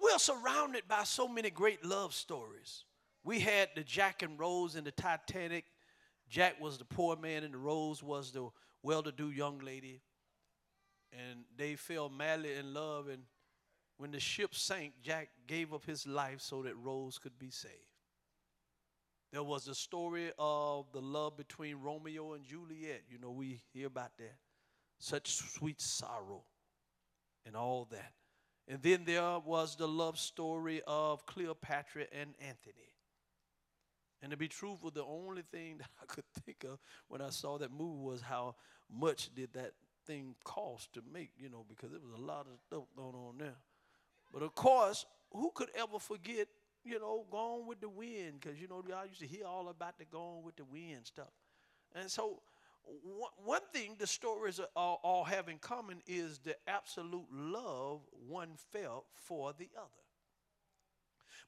We're 0.00 0.18
surrounded 0.18 0.82
by 0.88 1.04
so 1.04 1.26
many 1.28 1.50
great 1.50 1.84
love 1.84 2.14
stories. 2.14 2.84
We 3.24 3.40
had 3.40 3.70
the 3.74 3.82
Jack 3.82 4.22
and 4.22 4.38
Rose 4.38 4.76
in 4.76 4.84
the 4.84 4.90
Titanic. 4.90 5.64
Jack 6.28 6.60
was 6.60 6.78
the 6.78 6.84
poor 6.84 7.16
man, 7.16 7.42
and 7.42 7.54
the 7.54 7.58
Rose 7.58 8.02
was 8.02 8.30
the 8.32 8.48
well 8.82 9.02
to 9.02 9.12
do 9.12 9.30
young 9.30 9.58
lady. 9.60 10.02
And 11.12 11.44
they 11.56 11.76
fell 11.76 12.08
madly 12.08 12.54
in 12.54 12.74
love. 12.74 13.08
And 13.08 13.22
when 13.96 14.10
the 14.10 14.20
ship 14.20 14.54
sank, 14.54 14.94
Jack 15.02 15.30
gave 15.46 15.72
up 15.72 15.86
his 15.86 16.06
life 16.06 16.40
so 16.40 16.62
that 16.62 16.76
Rose 16.76 17.18
could 17.18 17.38
be 17.38 17.50
saved. 17.50 17.74
There 19.32 19.42
was 19.42 19.64
the 19.64 19.74
story 19.74 20.30
of 20.38 20.92
the 20.92 21.00
love 21.00 21.36
between 21.36 21.76
Romeo 21.76 22.34
and 22.34 22.44
Juliet. 22.44 23.02
You 23.08 23.18
know, 23.18 23.30
we 23.30 23.62
hear 23.72 23.88
about 23.88 24.16
that. 24.18 24.36
Such 25.04 25.34
sweet 25.34 25.82
sorrow 25.82 26.44
and 27.44 27.54
all 27.54 27.86
that. 27.90 28.14
And 28.66 28.80
then 28.80 29.04
there 29.04 29.38
was 29.38 29.76
the 29.76 29.86
love 29.86 30.18
story 30.18 30.80
of 30.86 31.26
Cleopatra 31.26 32.06
and 32.10 32.30
Antony. 32.40 32.88
And 34.22 34.30
to 34.30 34.38
be 34.38 34.48
truthful, 34.48 34.90
the 34.90 35.04
only 35.04 35.42
thing 35.52 35.76
that 35.78 35.90
I 36.02 36.06
could 36.06 36.24
think 36.46 36.64
of 36.64 36.78
when 37.08 37.20
I 37.20 37.28
saw 37.28 37.58
that 37.58 37.70
movie 37.70 38.00
was 38.00 38.22
how 38.22 38.54
much 38.90 39.28
did 39.34 39.52
that 39.52 39.72
thing 40.06 40.36
cost 40.42 40.94
to 40.94 41.02
make, 41.12 41.32
you 41.36 41.50
know, 41.50 41.66
because 41.68 41.90
there 41.90 42.00
was 42.00 42.18
a 42.18 42.24
lot 42.24 42.46
of 42.46 42.58
stuff 42.66 42.84
going 42.96 43.14
on 43.14 43.36
there. 43.36 43.56
But 44.32 44.42
of 44.42 44.54
course, 44.54 45.04
who 45.30 45.50
could 45.54 45.68
ever 45.78 45.98
forget, 45.98 46.48
you 46.82 46.98
know, 46.98 47.26
Gone 47.30 47.66
with 47.66 47.82
the 47.82 47.90
Wind? 47.90 48.40
Because, 48.40 48.58
you 48.58 48.68
know, 48.68 48.82
I 48.96 49.04
used 49.04 49.20
to 49.20 49.26
hear 49.26 49.44
all 49.44 49.68
about 49.68 49.98
the 49.98 50.06
Gone 50.06 50.42
with 50.42 50.56
the 50.56 50.64
Wind 50.64 51.00
stuff. 51.02 51.32
And 51.94 52.10
so 52.10 52.40
one 53.44 53.60
thing 53.72 53.96
the 53.98 54.06
stories 54.06 54.60
all, 54.76 55.24
have 55.24 55.48
in 55.48 55.58
common 55.58 56.02
is 56.06 56.38
the 56.38 56.56
absolute 56.66 57.26
love 57.32 58.00
one 58.28 58.50
felt 58.72 59.06
for 59.14 59.52
the 59.56 59.68
other. 59.76 59.88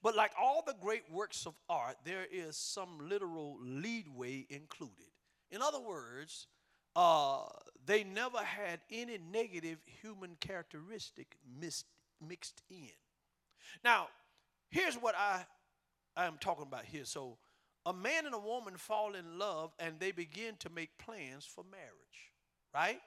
But 0.03 0.14
like 0.14 0.33
all 0.40 0.62
the 0.66 0.75
great 0.81 1.05
works 1.11 1.46
of 1.46 1.55
art, 1.68 1.96
there 2.05 2.27
is 2.31 2.57
some 2.57 3.09
literal 3.09 3.59
leadway 3.61 4.46
included. 4.51 5.11
In 5.51 5.62
other 5.62 5.81
words, 5.81 6.46
uh, 6.94 7.44
they 7.85 8.05
never 8.05 8.38
had 8.38 8.81
any 8.90 9.18
negative 9.33 9.79
human 9.85 10.37
characteristic 10.40 11.37
mixed, 11.61 11.87
mixed 12.27 12.62
in. 12.70 12.90
Now, 13.85 14.09
here's 14.70 14.94
what 14.96 15.14
I 15.16 15.44
am 16.16 16.38
talking 16.40 16.64
about 16.64 16.85
here. 16.85 17.05
So, 17.05 17.38
a 17.87 17.94
man 17.94 18.27
and 18.27 18.35
a 18.35 18.38
woman 18.38 18.77
fall 18.77 19.14
in 19.14 19.38
love 19.38 19.72
and 19.79 20.01
they 20.01 20.11
begin 20.11 20.57
to 20.59 20.68
make 20.68 20.99
plans 20.99 21.46
for 21.46 21.62
marriage, 21.70 22.33
right? 22.75 22.99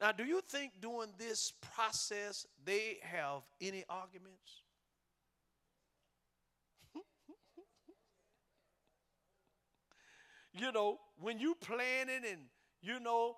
Now, 0.00 0.12
do 0.12 0.24
you 0.24 0.40
think 0.48 0.80
during 0.80 1.10
this 1.18 1.52
process 1.74 2.46
they 2.64 2.98
have 3.02 3.42
any 3.60 3.84
arguments? 3.88 4.62
you 10.52 10.70
know, 10.70 11.00
when 11.20 11.40
you 11.40 11.56
planning 11.60 12.22
and 12.30 12.42
you 12.80 13.00
know, 13.00 13.34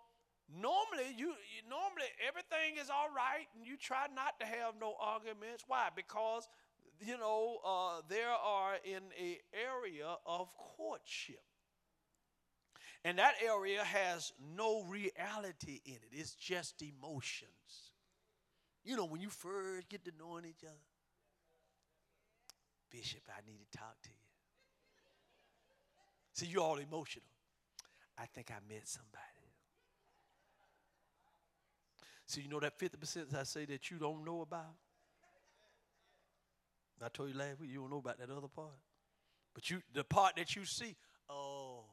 normally 0.53 1.15
you, 1.17 1.29
you 1.29 1.63
normally 1.69 2.07
everything 2.27 2.77
is 2.83 2.91
all 2.91 3.09
right 3.15 3.47
and 3.57 3.67
you 3.67 3.77
try 3.79 4.07
not 4.15 4.39
to 4.41 4.47
have 4.47 4.75
no 4.79 4.97
arguments. 5.01 5.65
Why? 5.67 5.89
Because 5.95 6.47
you 7.01 7.19
know, 7.19 7.59
uh, 7.65 8.03
there 8.09 8.31
are 8.31 8.75
in 8.85 9.03
a 9.19 9.39
area 9.53 10.17
of 10.27 10.49
courtship. 10.77 11.43
And 13.05 13.19
that 13.19 13.35
area 13.45 13.85
has 13.85 14.33
no 14.57 14.83
reality 14.83 15.81
in 15.85 15.95
it. 15.95 16.09
It's 16.13 16.35
just 16.35 16.83
emotions. 16.83 17.93
You 18.85 18.97
know, 18.97 19.05
when 19.05 19.21
you 19.21 19.29
first 19.31 19.89
get 19.89 20.05
to 20.05 20.13
knowing 20.19 20.45
each 20.45 20.65
other, 20.65 20.75
Bishop, 22.91 23.23
I 23.29 23.41
need 23.49 23.59
to 23.59 23.79
talk 23.79 24.01
to 24.03 24.09
you. 24.09 24.15
See, 26.33 26.47
you're 26.47 26.63
all 26.63 26.79
emotional. 26.79 27.27
I 28.19 28.27
think 28.27 28.51
I 28.51 28.59
met 28.73 28.89
somebody. 28.89 29.23
See, 32.27 32.41
you 32.41 32.49
know 32.49 32.61
that 32.61 32.79
50% 32.79 33.35
I 33.37 33.45
say 33.45 33.67
that 33.67 33.91
you 33.91 33.99
don't 33.99 34.25
know 34.25 34.41
about? 34.41 34.75
I 37.05 37.09
told 37.09 37.29
you 37.29 37.37
last 37.37 37.61
week 37.61 37.71
you 37.71 37.81
don't 37.81 37.91
know 37.91 37.99
about 37.99 38.19
that 38.19 38.31
other 38.31 38.49
part. 38.49 38.71
But 39.55 39.71
you 39.71 39.83
the 39.93 40.05
part 40.05 40.37
that 40.37 40.55
you 40.57 40.65
see, 40.65 40.95
oh, 41.29 41.85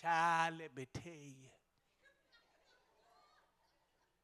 child, 0.00 0.54
let 0.60 0.76
me 0.76 0.86
tell 0.92 1.12
you. 1.12 1.48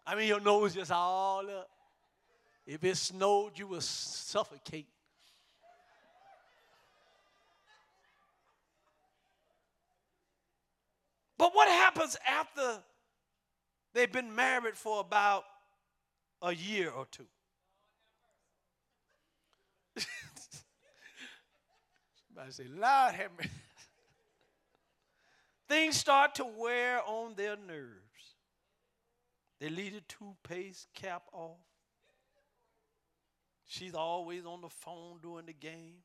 I 0.07 0.15
mean, 0.15 0.29
your 0.29 0.41
nose 0.41 0.71
is 0.71 0.77
just 0.77 0.91
all 0.93 1.49
up. 1.49 1.69
If 2.67 2.83
it 2.85 2.97
snowed, 2.97 3.59
you 3.59 3.67
would 3.69 3.83
suffocate. 3.83 4.87
But 11.37 11.55
what 11.55 11.69
happens 11.69 12.17
after 12.27 12.83
they've 13.95 14.11
been 14.11 14.35
married 14.35 14.77
for 14.77 15.01
about 15.01 15.45
a 16.43 16.53
year 16.53 16.91
or 16.91 17.07
two? 17.11 17.27
Somebody 22.29 22.53
say, 22.53 22.65
Lord 22.69 23.15
have. 23.15 23.31
Things 25.69 25.97
start 25.97 26.35
to 26.37 26.47
wear 26.47 27.01
on 27.07 27.35
their 27.35 27.57
nerves. 27.57 27.99
They 29.61 29.69
leave 29.69 29.95
the 29.95 30.01
toothpaste 30.09 30.89
cap 30.95 31.23
off. 31.33 31.59
She's 33.67 33.95
always 33.95 34.47
on 34.47 34.63
the 34.63 34.71
phone 34.71 35.19
during 35.23 35.45
the 35.47 35.53
game. 35.53 36.03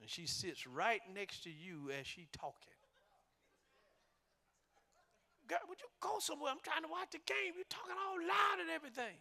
And 0.00 0.10
she 0.10 0.26
sits 0.26 0.66
right 0.66 1.00
next 1.14 1.44
to 1.44 1.50
you 1.50 1.90
as 1.98 2.06
she 2.06 2.26
talking. 2.32 2.74
God, 5.48 5.60
would 5.68 5.80
you 5.80 5.88
go 6.00 6.18
somewhere? 6.20 6.52
I'm 6.52 6.60
trying 6.62 6.82
to 6.82 6.88
watch 6.88 7.10
the 7.12 7.18
game. 7.26 7.54
You're 7.56 7.64
talking 7.68 7.96
all 7.98 8.18
loud 8.18 8.60
and 8.60 8.70
everything. 8.70 9.16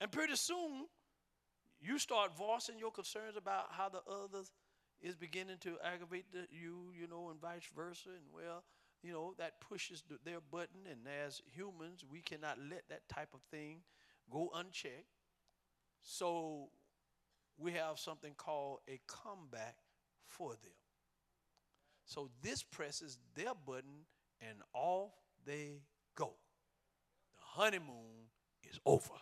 And 0.00 0.10
pretty 0.10 0.36
soon, 0.36 0.86
you 1.80 1.98
start 1.98 2.36
voicing 2.36 2.78
your 2.78 2.90
concerns 2.90 3.36
about 3.36 3.66
how 3.70 3.88
the 3.88 4.00
others 4.08 4.52
is 5.00 5.14
beginning 5.14 5.58
to 5.60 5.76
aggravate 5.84 6.32
the, 6.32 6.46
you, 6.50 6.92
you 6.98 7.06
know, 7.08 7.30
and 7.30 7.40
vice 7.40 7.68
versa. 7.74 8.08
And 8.08 8.26
well, 8.34 8.64
you 9.02 9.12
know, 9.12 9.34
that 9.38 9.60
pushes 9.60 10.02
the, 10.08 10.18
their 10.24 10.40
button. 10.40 10.86
And 10.90 11.00
as 11.24 11.40
humans, 11.54 12.04
we 12.10 12.20
cannot 12.20 12.58
let 12.58 12.82
that 12.88 13.08
type 13.08 13.28
of 13.34 13.40
thing 13.50 13.82
go 14.30 14.50
unchecked. 14.54 15.06
So 16.02 16.68
we 17.58 17.72
have 17.72 17.98
something 17.98 18.34
called 18.36 18.78
a 18.88 19.00
comeback 19.06 19.76
for 20.26 20.50
them. 20.50 20.72
So 22.04 22.30
this 22.42 22.62
presses 22.62 23.18
their 23.34 23.52
button 23.66 24.06
and 24.40 24.58
off 24.72 25.12
they 25.44 25.82
go. 26.16 26.32
The 27.36 27.60
honeymoon 27.60 28.30
is 28.62 28.80
over. 28.86 29.14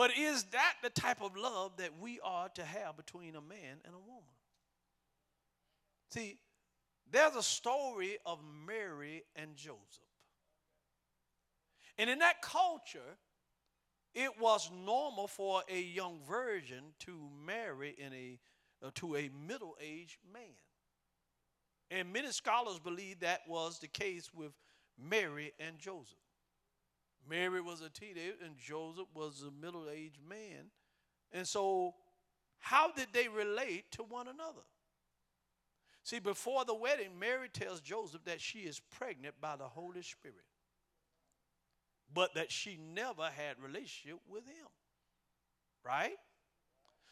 But 0.00 0.16
is 0.16 0.44
that 0.44 0.76
the 0.82 0.88
type 0.88 1.20
of 1.20 1.36
love 1.36 1.76
that 1.76 1.90
we 2.00 2.20
are 2.24 2.48
to 2.54 2.64
have 2.64 2.96
between 2.96 3.36
a 3.36 3.42
man 3.42 3.82
and 3.84 3.94
a 3.94 3.98
woman? 3.98 4.32
See, 6.08 6.38
there's 7.12 7.36
a 7.36 7.42
story 7.42 8.16
of 8.24 8.38
Mary 8.66 9.24
and 9.36 9.54
Joseph. 9.56 9.76
And 11.98 12.08
in 12.08 12.20
that 12.20 12.40
culture, 12.40 13.18
it 14.14 14.40
was 14.40 14.70
normal 14.86 15.28
for 15.28 15.64
a 15.68 15.78
young 15.78 16.20
virgin 16.26 16.94
to 17.00 17.28
marry 17.44 17.94
in 17.98 18.14
a, 18.14 18.38
uh, 18.82 18.92
to 18.94 19.16
a 19.16 19.28
middle 19.46 19.76
aged 19.82 20.16
man. 20.32 20.56
And 21.90 22.10
many 22.10 22.32
scholars 22.32 22.78
believe 22.78 23.20
that 23.20 23.40
was 23.46 23.80
the 23.80 23.88
case 23.88 24.30
with 24.32 24.52
Mary 24.98 25.52
and 25.60 25.78
Joseph. 25.78 26.16
Mary 27.28 27.60
was 27.60 27.80
a 27.80 27.88
teenager 27.88 28.34
and 28.44 28.56
Joseph 28.56 29.08
was 29.14 29.42
a 29.42 29.64
middle 29.64 29.88
aged 29.88 30.18
man. 30.28 30.70
And 31.32 31.46
so, 31.46 31.94
how 32.58 32.90
did 32.92 33.08
they 33.12 33.28
relate 33.28 33.90
to 33.92 34.02
one 34.02 34.28
another? 34.28 34.62
See, 36.02 36.18
before 36.18 36.64
the 36.64 36.74
wedding, 36.74 37.18
Mary 37.18 37.48
tells 37.48 37.80
Joseph 37.80 38.24
that 38.24 38.40
she 38.40 38.60
is 38.60 38.80
pregnant 38.80 39.34
by 39.40 39.56
the 39.56 39.68
Holy 39.68 40.02
Spirit, 40.02 40.44
but 42.12 42.34
that 42.34 42.50
she 42.50 42.78
never 42.94 43.24
had 43.24 43.62
relationship 43.62 44.18
with 44.28 44.44
him. 44.44 44.66
Right? 45.84 46.16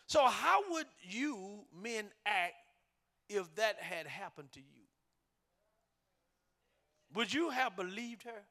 So, 0.06 0.26
how 0.26 0.70
would 0.72 0.86
you 1.02 1.66
men 1.82 2.06
act 2.24 2.54
if 3.28 3.54
that 3.56 3.76
had 3.78 4.06
happened 4.06 4.52
to 4.52 4.60
you? 4.60 4.84
Would 7.14 7.32
you 7.32 7.50
have 7.50 7.76
believed 7.76 8.24
her? 8.24 8.42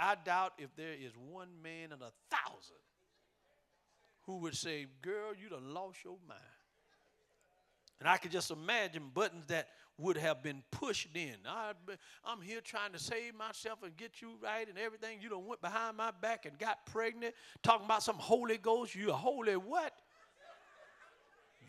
I 0.00 0.16
doubt 0.24 0.54
if 0.58 0.74
there 0.76 0.92
is 0.92 1.12
one 1.30 1.48
man 1.62 1.86
in 1.86 2.00
a 2.00 2.12
thousand 2.30 2.76
who 4.22 4.38
would 4.38 4.56
say, 4.56 4.86
Girl, 5.02 5.32
you 5.40 5.48
done 5.48 5.74
lost 5.74 5.98
your 6.04 6.16
mind. 6.28 6.40
And 8.00 8.08
I 8.08 8.16
could 8.16 8.30
just 8.30 8.50
imagine 8.50 9.10
buttons 9.12 9.44
that 9.48 9.68
would 9.98 10.16
have 10.16 10.42
been 10.42 10.62
pushed 10.70 11.14
in. 11.14 11.34
I, 11.46 11.72
am 12.26 12.40
here 12.40 12.62
trying 12.62 12.92
to 12.92 12.98
save 12.98 13.34
myself 13.34 13.82
and 13.82 13.94
get 13.96 14.22
you 14.22 14.30
right 14.42 14.66
and 14.66 14.78
everything. 14.78 15.18
You 15.20 15.28
don't 15.28 15.46
went 15.46 15.60
behind 15.60 15.98
my 15.98 16.10
back 16.10 16.46
and 16.46 16.58
got 16.58 16.86
pregnant, 16.86 17.34
talking 17.62 17.84
about 17.84 18.02
some 18.02 18.16
Holy 18.16 18.56
Ghost. 18.56 18.94
You 18.94 19.10
a 19.10 19.12
holy 19.12 19.56
what? 19.56 19.92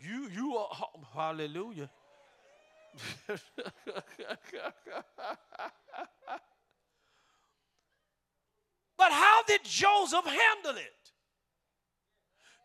You 0.00 0.28
you 0.34 0.56
are 0.56 0.68
hallelujah. 1.14 1.90
but 9.02 9.10
how 9.10 9.42
did 9.48 9.64
Joseph 9.64 10.24
handle 10.24 10.80
it? 10.80 11.10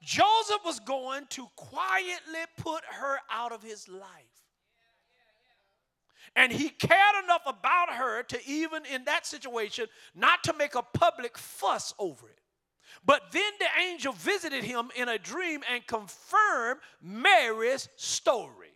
Joseph 0.04 0.62
was 0.64 0.80
going 0.80 1.26
to 1.32 1.48
quietly 1.56 2.46
put 2.60 2.84
her 2.92 3.18
out 3.32 3.52
of 3.52 3.64
his 3.64 3.88
life. 3.88 4.04
And 6.36 6.52
he 6.52 6.70
cared 6.70 7.24
enough 7.24 7.42
about 7.48 7.90
her 7.90 8.22
to 8.22 8.40
even 8.48 8.86
in 8.86 9.06
that 9.06 9.26
situation 9.26 9.88
not 10.14 10.44
to 10.44 10.54
make 10.54 10.76
a 10.76 10.84
public 10.84 11.40
fuss 11.40 11.96
over 11.98 12.30
it. 12.30 12.40
But 13.04 13.32
then 13.32 13.52
the 13.58 13.90
angel 13.90 14.14
visited 14.14 14.64
him 14.64 14.92
in 14.96 15.10
a 15.10 15.18
dream 15.18 15.62
and 15.74 15.88
confirmed 15.88 16.82
Mary's 17.02 17.90
story. 17.96 18.67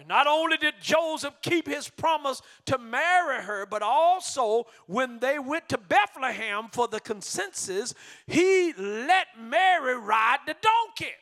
And 0.00 0.08
not 0.08 0.26
only 0.26 0.56
did 0.56 0.76
Joseph 0.80 1.34
keep 1.42 1.68
his 1.68 1.90
promise 1.90 2.40
to 2.64 2.78
marry 2.78 3.42
her, 3.42 3.66
but 3.66 3.82
also 3.82 4.64
when 4.86 5.18
they 5.18 5.38
went 5.38 5.68
to 5.68 5.76
Bethlehem 5.76 6.68
for 6.72 6.88
the 6.88 7.00
consensus, 7.00 7.92
he 8.26 8.72
let 8.78 9.26
Mary 9.38 9.98
ride 9.98 10.38
the 10.46 10.56
donkey. 10.62 11.12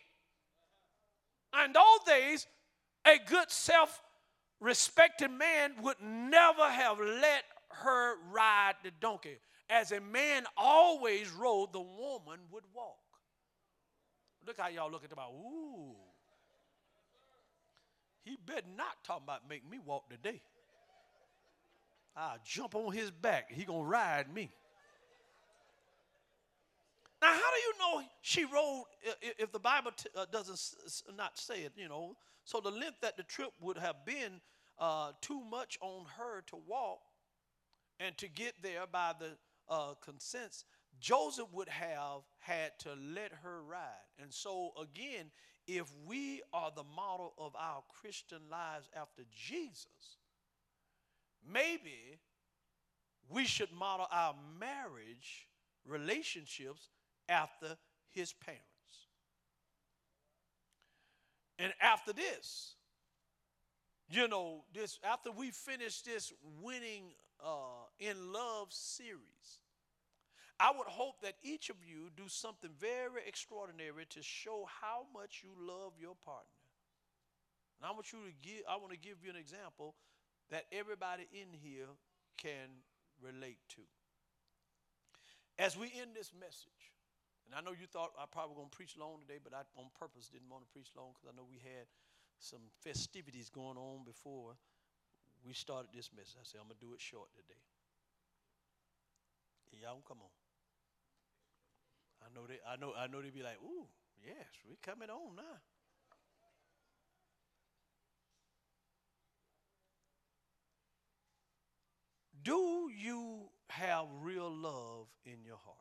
In 1.65 1.73
those 1.73 2.07
days, 2.07 2.47
a 3.05 3.17
good 3.29 3.51
self 3.51 4.01
respected 4.61 5.33
man 5.33 5.73
would 5.83 6.01
never 6.01 6.69
have 6.69 7.01
let 7.01 7.43
her 7.71 8.15
ride 8.31 8.75
the 8.85 8.93
donkey. 9.01 9.39
As 9.69 9.91
a 9.91 10.01
man 10.01 10.45
always 10.57 11.33
rode, 11.33 11.73
the 11.73 11.81
woman 11.81 12.39
would 12.53 12.65
walk. 12.73 12.95
Look 14.47 14.57
how 14.57 14.69
y'all 14.69 14.89
look 14.89 15.03
at 15.03 15.11
them, 15.11 15.19
ooh. 15.19 15.97
He 18.29 18.37
better 18.45 18.67
not 18.77 19.03
talk 19.05 19.23
about 19.23 19.49
make 19.49 19.69
me 19.69 19.79
walk 19.85 20.11
today. 20.11 20.43
I'll 22.15 22.37
jump 22.45 22.75
on 22.75 22.93
his 22.93 23.11
back. 23.11 23.51
He 23.51 23.65
gonna 23.65 23.85
ride 23.85 24.33
me. 24.33 24.51
Now, 27.23 27.33
how 27.33 27.39
do 27.39 27.61
you 27.61 27.73
know 27.79 28.09
she 28.21 28.45
rode 28.45 28.85
if 29.39 29.51
the 29.51 29.59
Bible 29.59 29.93
t- 29.97 30.11
uh, 30.15 30.27
doesn't 30.31 30.61
not 31.17 31.39
say 31.39 31.61
it? 31.61 31.73
You 31.77 31.89
know, 31.89 32.17
so 32.45 32.61
the 32.61 32.71
length 32.71 33.01
that 33.01 33.17
the 33.17 33.23
trip 33.23 33.51
would 33.61 33.79
have 33.79 34.05
been 34.05 34.41
uh, 34.79 35.13
too 35.23 35.41
much 35.41 35.79
on 35.81 36.05
her 36.19 36.43
to 36.49 36.57
walk 36.67 37.01
and 37.99 38.17
to 38.19 38.29
get 38.29 38.55
there 38.63 38.85
by 38.91 39.13
the 39.19 39.31
uh, 39.69 39.95
consents. 40.05 40.65
Joseph 41.01 41.49
would 41.53 41.69
have 41.69 42.21
had 42.39 42.73
to 42.81 42.91
let 43.15 43.33
her 43.43 43.63
ride, 43.63 44.07
and 44.21 44.33
so 44.33 44.73
again, 44.81 45.31
if 45.69 45.87
we 46.07 46.41
are 46.53 46.73
the 46.75 46.85
model 46.97 47.35
of 47.39 47.55
our 47.55 47.83
Christian 48.01 48.39
lives 48.51 48.89
after 48.97 49.23
Jesus, 49.31 50.17
maybe 51.47 52.19
we 53.29 53.45
should 53.45 53.71
model 53.71 54.07
our 54.11 54.35
marriage 54.59 55.47
relationships 55.87 56.89
after 57.29 57.77
his 58.11 58.33
parents. 58.33 58.65
And 61.59 61.75
after 61.83 62.15
this, 62.15 62.77
you 64.11 64.27
know, 64.27 64.65
this 64.73 64.99
after 65.05 65.31
we 65.31 65.51
finish 65.51 66.01
this 66.01 66.33
winning 66.63 67.13
uh, 67.45 67.85
in 67.99 68.33
love 68.33 68.69
series, 68.73 69.61
I 70.61 70.73
would 70.77 70.89
hope 70.89 71.23
that 71.23 71.35
each 71.43 71.71
of 71.71 71.77
you 71.87 72.11
do 72.17 72.27
something 72.27 72.71
very 72.81 73.23
extraordinary 73.27 74.07
to 74.11 74.23
show 74.23 74.67
how 74.83 75.07
much 75.15 75.43
you 75.45 75.51
love 75.55 75.93
your 76.01 76.17
partner. 76.25 76.59
And 77.79 77.87
I 77.87 77.93
want 77.95 78.13
you 78.13 78.19
to 78.27 78.35
give 78.43 78.67
I 78.69 78.75
want 78.77 78.91
to 78.91 78.99
give 78.99 79.23
you 79.23 79.31
an 79.31 79.39
example 79.39 79.95
that 80.51 80.67
everybody 80.73 81.31
in 81.31 81.55
here 81.55 81.95
can 82.43 82.83
relate 83.23 83.63
to. 83.79 83.83
As 85.59 85.77
we 85.79 85.93
end 85.95 86.15
this 86.15 86.33
message, 86.35 86.95
and 87.47 87.55
I 87.55 87.63
know 87.63 87.71
you 87.71 87.87
thought 87.87 88.11
I 88.19 88.27
probably 88.27 88.59
going 88.59 88.71
to 88.71 88.77
preach 88.77 88.99
long 88.99 89.23
today, 89.23 89.39
but 89.43 89.55
I 89.55 89.63
on 89.79 89.95
purpose 89.95 90.27
didn't 90.27 90.51
want 90.51 90.67
to 90.67 90.71
preach 90.75 90.91
long 90.99 91.15
because 91.15 91.31
I 91.31 91.35
know 91.39 91.47
we 91.47 91.63
had 91.63 91.87
some 92.39 92.67
festivities 92.83 93.51
going 93.51 93.79
on 93.79 94.03
before 94.03 94.59
we 95.47 95.55
started 95.55 95.91
this 95.95 96.11
message. 96.15 96.39
I 96.39 96.43
said 96.43 96.59
I'm 96.59 96.67
gonna 96.67 96.83
do 96.83 96.95
it 96.95 97.01
short 97.01 97.31
today. 97.35 97.63
Y'all 99.79 100.03
come 100.07 100.19
on. 100.19 100.38
I 102.29 102.35
know 102.35 102.47
they 102.47 102.59
I 102.69 102.77
know 102.77 102.93
I 102.99 103.07
know 103.07 103.23
they 103.23 103.31
be 103.31 103.43
like, 103.43 103.59
ooh, 103.65 103.87
yes, 104.25 104.47
we 104.69 104.77
coming 104.83 105.09
on 105.09 105.37
now. 105.37 105.43
Do 112.43 112.91
you 112.97 113.51
have 113.69 114.07
real 114.23 114.51
love 114.51 115.07
in 115.25 115.45
your 115.45 115.57
heart? 115.57 115.77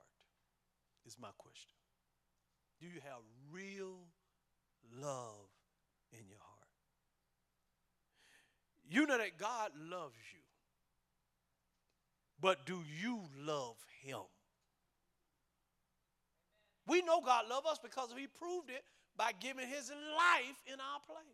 Is 1.05 1.17
my 1.19 1.29
question. 1.37 1.77
Do 2.79 2.87
you 2.87 2.99
have 3.03 3.21
real 3.51 3.99
love 4.93 5.49
in 6.11 6.27
your 6.27 6.39
heart? 6.39 6.67
You 8.89 9.05
know 9.05 9.17
that 9.17 9.37
God 9.37 9.71
loves 9.89 10.15
you. 10.33 10.41
But 12.39 12.65
do 12.65 12.83
you 13.01 13.21
love 13.37 13.75
him? 14.03 14.21
We 16.87 17.01
know 17.01 17.21
God 17.21 17.45
loves 17.49 17.67
us 17.67 17.79
because 17.79 18.09
he 18.17 18.27
proved 18.27 18.69
it 18.69 18.83
by 19.17 19.31
giving 19.39 19.67
his 19.67 19.89
life 19.89 20.57
in 20.65 20.79
our 20.79 20.99
place. 21.05 21.25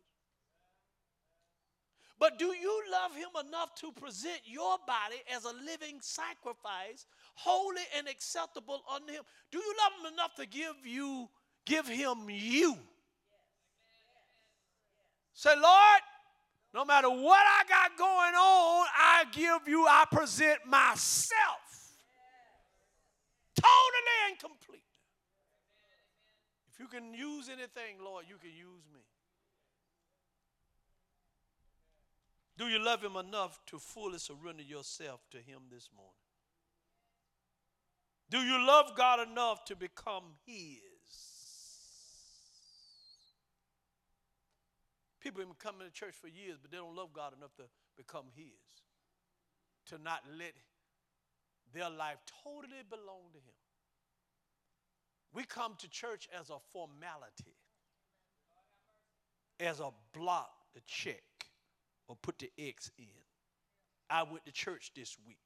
But 2.19 2.39
do 2.39 2.45
you 2.45 2.83
love 2.91 3.13
him 3.15 3.29
enough 3.47 3.75
to 3.75 3.91
present 3.91 4.39
your 4.45 4.77
body 4.87 5.17
as 5.35 5.43
a 5.43 5.51
living 5.65 5.97
sacrifice, 5.99 7.05
holy 7.35 7.81
and 7.97 8.07
acceptable 8.07 8.81
unto 8.93 9.11
him? 9.11 9.23
Do 9.51 9.57
you 9.57 9.73
love 9.83 9.91
him 9.99 10.13
enough 10.13 10.33
to 10.35 10.45
give 10.45 10.75
you 10.85 11.29
give 11.65 11.87
him 11.87 12.29
you? 12.29 12.77
Say, 15.33 15.53
Lord, 15.55 16.01
no 16.73 16.85
matter 16.85 17.09
what 17.09 17.41
I 17.45 17.63
got 17.67 17.97
going 17.97 18.35
on, 18.35 18.87
I 18.95 19.25
give 19.31 19.67
you, 19.67 19.85
I 19.87 20.05
present 20.09 20.59
myself 20.65 21.91
totally 23.55 24.29
and 24.29 24.39
completely. 24.39 24.82
You 26.83 26.89
can 26.89 27.13
use 27.13 27.47
anything, 27.47 28.03
Lord, 28.03 28.25
you 28.27 28.35
can 28.35 28.49
use 28.49 28.83
me. 28.93 28.99
Do 32.57 32.65
you 32.65 32.83
love 32.83 33.01
Him 33.01 33.15
enough 33.15 33.57
to 33.67 33.79
fully 33.79 34.19
surrender 34.19 34.63
yourself 34.63 35.21
to 35.31 35.37
Him 35.37 35.61
this 35.71 35.87
morning? 35.95 36.11
Do 38.29 38.39
you 38.39 38.67
love 38.67 38.97
God 38.97 39.25
enough 39.25 39.63
to 39.65 39.77
become 39.77 40.23
His? 40.45 40.81
People 45.21 45.39
have 45.39 45.47
been 45.47 45.55
coming 45.57 45.87
to 45.87 45.93
church 45.93 46.15
for 46.19 46.27
years, 46.27 46.57
but 46.61 46.69
they 46.69 46.75
don't 46.75 46.97
love 46.97 47.13
God 47.13 47.31
enough 47.37 47.55
to 47.55 47.63
become 47.95 48.25
His, 48.35 48.59
to 49.85 49.97
not 50.03 50.19
let 50.37 50.51
their 51.73 51.89
life 51.89 52.17
totally 52.43 52.83
belong 52.89 53.31
to 53.31 53.39
Him. 53.39 53.62
We 55.33 55.43
come 55.43 55.73
to 55.79 55.89
church 55.89 56.27
as 56.39 56.49
a 56.49 56.57
formality, 56.71 57.57
as 59.59 59.79
a 59.79 59.89
block 60.13 60.51
to 60.75 60.81
check 60.85 61.23
or 62.07 62.15
put 62.21 62.37
the 62.39 62.51
X 62.57 62.91
in. 62.97 63.05
I 64.09 64.23
went 64.23 64.45
to 64.45 64.51
church 64.51 64.91
this 64.95 65.17
week. 65.25 65.37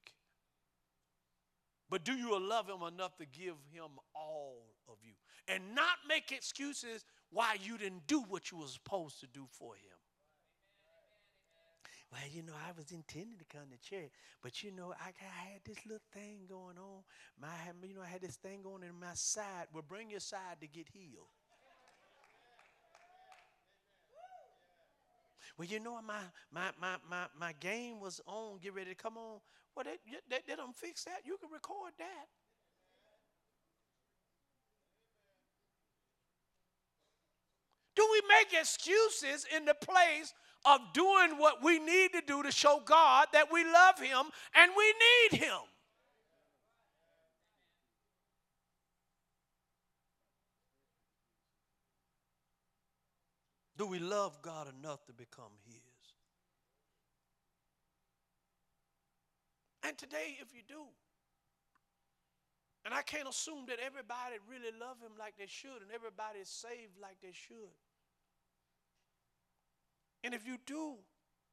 But 1.90 2.04
do 2.04 2.14
you 2.14 2.38
love 2.38 2.68
him 2.68 2.84
enough 2.86 3.16
to 3.18 3.26
give 3.26 3.56
him 3.72 3.92
all 4.14 4.66
of 4.90 4.98
you 5.02 5.14
and 5.48 5.74
not 5.74 5.98
make 6.08 6.34
excuses 6.34 7.06
why 7.30 7.56
you 7.64 7.78
didn't 7.78 8.08
do 8.08 8.22
what 8.28 8.52
you 8.52 8.58
were 8.58 8.68
supposed 8.68 9.22
to 9.22 9.28
do 9.28 9.46
for 9.52 9.76
him? 9.76 9.97
Well, 12.12 12.22
you 12.32 12.43
know, 12.43 12.53
I 12.53 12.72
was 12.78 12.91
intending 12.91 13.38
to 13.39 13.45
come 13.45 13.68
to 13.72 13.78
church, 13.89 14.12
but 14.41 14.64
you 14.64 14.72
know, 14.72 14.93
I, 14.99 15.10
I 15.10 15.51
had 15.51 15.62
this 15.66 15.78
little 15.86 16.03
thing 16.14 16.47
going 16.47 16.78
on. 16.78 17.03
My, 17.39 17.49
you 17.86 17.95
know, 17.95 18.01
I 18.01 18.08
had 18.08 18.22
this 18.22 18.38
thing 18.38 18.62
going 18.64 18.84
in 18.84 18.99
my 18.99 19.14
side. 19.14 19.68
Well, 19.74 19.84
bring 19.88 20.10
your 20.10 20.22
side 20.22 20.62
to 20.62 20.68
get 20.68 20.88
healed. 20.93 21.28
Well, 25.58 25.68
you 25.68 25.80
know, 25.80 25.99
my 26.01 26.22
my 26.51 26.70
my 26.80 26.97
my 27.10 27.26
my 27.38 27.53
game 27.60 27.99
was 27.99 28.22
on, 28.26 28.60
get 28.60 28.74
ready 28.74 28.91
to 28.91 28.95
come 28.95 29.18
on. 29.18 29.39
Well, 29.76 29.86
they, 29.86 29.97
they, 30.30 30.39
they 30.47 30.55
don't 30.55 30.76
fix 30.76 31.03
that. 31.03 31.22
You 31.26 31.38
can 31.38 31.51
record 31.51 31.91
that. 31.97 32.28
Do 37.95 38.08
we 38.12 38.18
we 38.22 38.28
make 38.28 38.60
excuses 38.60 39.45
in 39.55 39.66
the 39.66 39.74
place 39.74 40.34
of 40.68 40.82
doing 40.93 41.38
what 41.38 41.63
we 41.63 41.80
need 41.80 42.13
to 42.13 42.22
do 42.26 42.43
to 42.43 42.51
show 42.51 42.82
God 42.84 43.28
that 43.34 43.51
we 43.51 43.63
love 43.63 43.99
Him 43.99 44.26
and 44.55 44.72
we 44.76 44.93
need 45.32 45.39
Him. 45.39 45.59
Do 53.78 53.86
we 53.86 53.99
love 53.99 54.41
God 54.41 54.68
enough 54.80 55.05
to 55.05 55.13
become 55.13 55.51
His? 55.65 55.78
And 59.84 59.97
today, 59.97 60.38
if 60.41 60.53
you 60.53 60.63
do, 60.68 60.84
and 62.84 62.93
I 62.93 63.01
can't 63.01 63.28
assume 63.28 63.65
that 63.68 63.80
everybody 63.86 64.36
really 64.49 64.72
love 64.80 64.95
him 65.03 65.11
like 65.20 65.36
they 65.38 65.47
should 65.47 65.84
and 65.84 65.91
everybody 65.93 66.39
is 66.39 66.47
saved 66.47 66.95
like 67.01 67.18
they 67.22 67.34
should. 67.34 67.76
And 70.28 70.36
if 70.36 70.46
you 70.46 70.58
do 70.66 70.96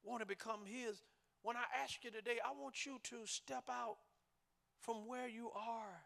want 0.02 0.18
to 0.18 0.26
become 0.26 0.62
his, 0.66 1.00
when 1.42 1.56
I 1.56 1.62
ask 1.84 2.02
you 2.02 2.10
today, 2.10 2.38
I 2.44 2.60
want 2.60 2.84
you 2.84 2.98
to 3.04 3.24
step 3.24 3.62
out 3.70 3.98
from 4.80 5.06
where 5.06 5.28
you 5.28 5.52
are, 5.54 6.02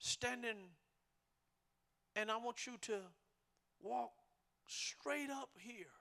standing, 0.00 0.56
and 2.16 2.28
I 2.28 2.38
want 2.38 2.66
you 2.66 2.72
to 2.88 2.96
walk 3.84 4.14
straight 4.66 5.30
up 5.30 5.50
here. 5.60 5.94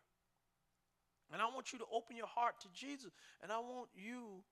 And 1.32 1.40
I 1.40 1.46
want 1.54 1.72
you 1.72 1.78
to 1.78 1.86
open 1.94 2.18
your 2.18 2.26
heart 2.26 2.60
to 2.62 2.68
Jesus. 2.74 3.12
And 3.44 3.52
I 3.52 3.60
want 3.60 3.90
you 3.94 4.44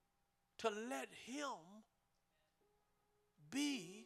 to 0.60 0.68
let 0.68 1.10
Him 1.26 1.58
be 3.50 4.06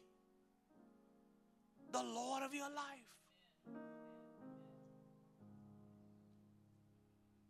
the 1.92 2.02
Lord 2.02 2.42
of 2.42 2.54
your 2.54 2.70
life. 2.70 3.05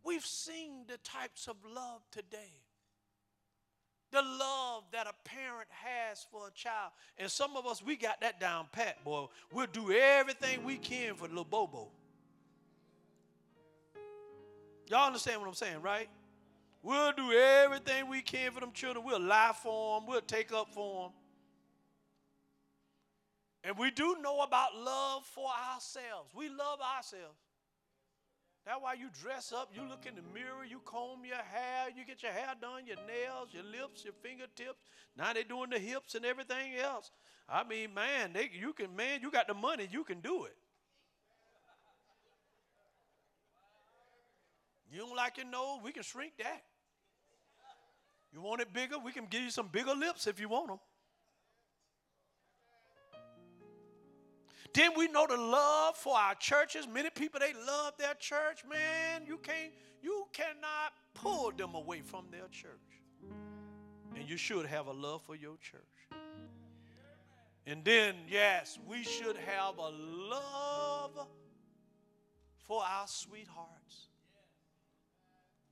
We've 0.06 0.24
seen 0.24 0.84
the 0.86 0.98
types 0.98 1.48
of 1.48 1.56
love 1.74 2.00
today. 2.12 2.52
The 4.12 4.22
love 4.22 4.84
that 4.92 5.08
a 5.08 5.28
parent 5.28 5.66
has 5.70 6.24
for 6.30 6.46
a 6.46 6.52
child. 6.52 6.92
And 7.18 7.28
some 7.28 7.56
of 7.56 7.66
us, 7.66 7.82
we 7.84 7.96
got 7.96 8.20
that 8.20 8.38
down 8.38 8.66
pat, 8.70 9.02
boy. 9.04 9.26
We'll 9.52 9.66
do 9.66 9.90
everything 9.90 10.62
we 10.62 10.76
can 10.76 11.16
for 11.16 11.26
little 11.26 11.42
Bobo. 11.42 11.88
Y'all 14.88 15.08
understand 15.08 15.40
what 15.40 15.48
I'm 15.48 15.54
saying, 15.54 15.82
right? 15.82 16.08
We'll 16.84 17.12
do 17.12 17.32
everything 17.32 18.08
we 18.08 18.22
can 18.22 18.52
for 18.52 18.60
them 18.60 18.70
children. 18.72 19.04
We'll 19.04 19.20
lie 19.20 19.54
for 19.60 19.98
them. 19.98 20.08
We'll 20.08 20.20
take 20.20 20.52
up 20.52 20.72
for 20.72 21.06
them. 21.06 21.12
And 23.64 23.76
we 23.76 23.90
do 23.90 24.18
know 24.22 24.42
about 24.42 24.76
love 24.76 25.24
for 25.24 25.48
ourselves. 25.74 26.32
We 26.32 26.48
love 26.48 26.78
ourselves. 26.96 27.40
That's 28.66 28.82
why 28.82 28.94
you 28.94 29.06
dress 29.22 29.52
up, 29.52 29.70
you 29.72 29.88
look 29.88 30.06
in 30.06 30.16
the 30.16 30.26
mirror, 30.34 30.64
you 30.68 30.80
comb 30.84 31.24
your 31.24 31.36
hair, 31.36 31.88
you 31.96 32.04
get 32.04 32.24
your 32.24 32.32
hair 32.32 32.52
done, 32.60 32.84
your 32.84 32.96
nails, 33.06 33.50
your 33.52 33.62
lips, 33.62 34.04
your 34.04 34.12
fingertips. 34.24 34.82
Now 35.16 35.32
they're 35.32 35.44
doing 35.44 35.70
the 35.70 35.78
hips 35.78 36.16
and 36.16 36.24
everything 36.24 36.74
else. 36.74 37.12
I 37.48 37.62
mean, 37.62 37.94
man, 37.94 38.32
they, 38.32 38.50
you 38.52 38.72
can, 38.72 38.96
man, 38.96 39.20
you 39.22 39.30
got 39.30 39.46
the 39.46 39.54
money, 39.54 39.88
you 39.88 40.02
can 40.02 40.20
do 40.20 40.46
it. 40.46 40.56
You 44.90 44.98
don't 44.98 45.16
like 45.16 45.36
your 45.36 45.46
nose? 45.46 45.78
We 45.84 45.92
can 45.92 46.02
shrink 46.02 46.32
that. 46.38 46.62
You 48.32 48.42
want 48.42 48.62
it 48.62 48.72
bigger? 48.72 48.96
We 48.98 49.12
can 49.12 49.26
give 49.26 49.42
you 49.42 49.50
some 49.50 49.68
bigger 49.68 49.94
lips 49.94 50.26
if 50.26 50.40
you 50.40 50.48
want 50.48 50.68
them. 50.68 50.78
Then 54.76 54.90
we 54.94 55.08
know 55.08 55.26
the 55.26 55.38
love 55.38 55.96
for 55.96 56.14
our 56.14 56.34
churches. 56.34 56.86
Many 56.86 57.08
people 57.08 57.40
they 57.40 57.54
love 57.66 57.94
their 57.98 58.12
church, 58.12 58.62
man. 58.68 59.22
You 59.26 59.38
can't, 59.38 59.72
you 60.02 60.26
cannot 60.34 60.92
pull 61.14 61.50
them 61.52 61.74
away 61.74 62.02
from 62.02 62.26
their 62.30 62.46
church. 62.50 63.00
And 64.14 64.28
you 64.28 64.36
should 64.36 64.66
have 64.66 64.86
a 64.86 64.92
love 64.92 65.22
for 65.22 65.34
your 65.34 65.56
church. 65.56 65.80
And 67.66 67.82
then, 67.86 68.16
yes, 68.28 68.78
we 68.86 69.02
should 69.02 69.38
have 69.38 69.78
a 69.78 69.88
love 69.88 71.26
for 72.68 72.82
our 72.82 73.08
sweethearts. 73.08 74.08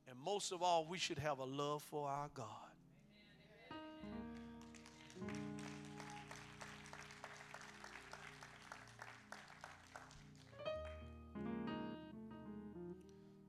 And 0.07 0.17
most 0.17 0.51
of 0.51 0.63
all, 0.63 0.87
we 0.87 0.97
should 0.97 1.19
have 1.19 1.37
a 1.37 1.45
love 1.45 1.83
for 1.83 2.09
our 2.09 2.29
God. 2.33 2.64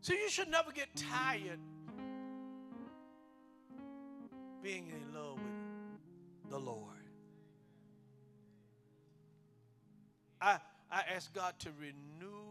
So 0.07 0.13
you 0.13 0.31
should 0.31 0.49
never 0.49 0.71
get 0.71 0.87
tired 0.95 1.59
being 4.63 4.87
in 4.87 5.13
love 5.13 5.41
with 6.43 6.53
the 6.53 6.61
Lord. 6.61 6.95
I, 10.41 10.59
I 10.93 11.03
ask 11.13 11.35
God 11.35 11.55
to 11.59 11.71
renew 11.81 12.45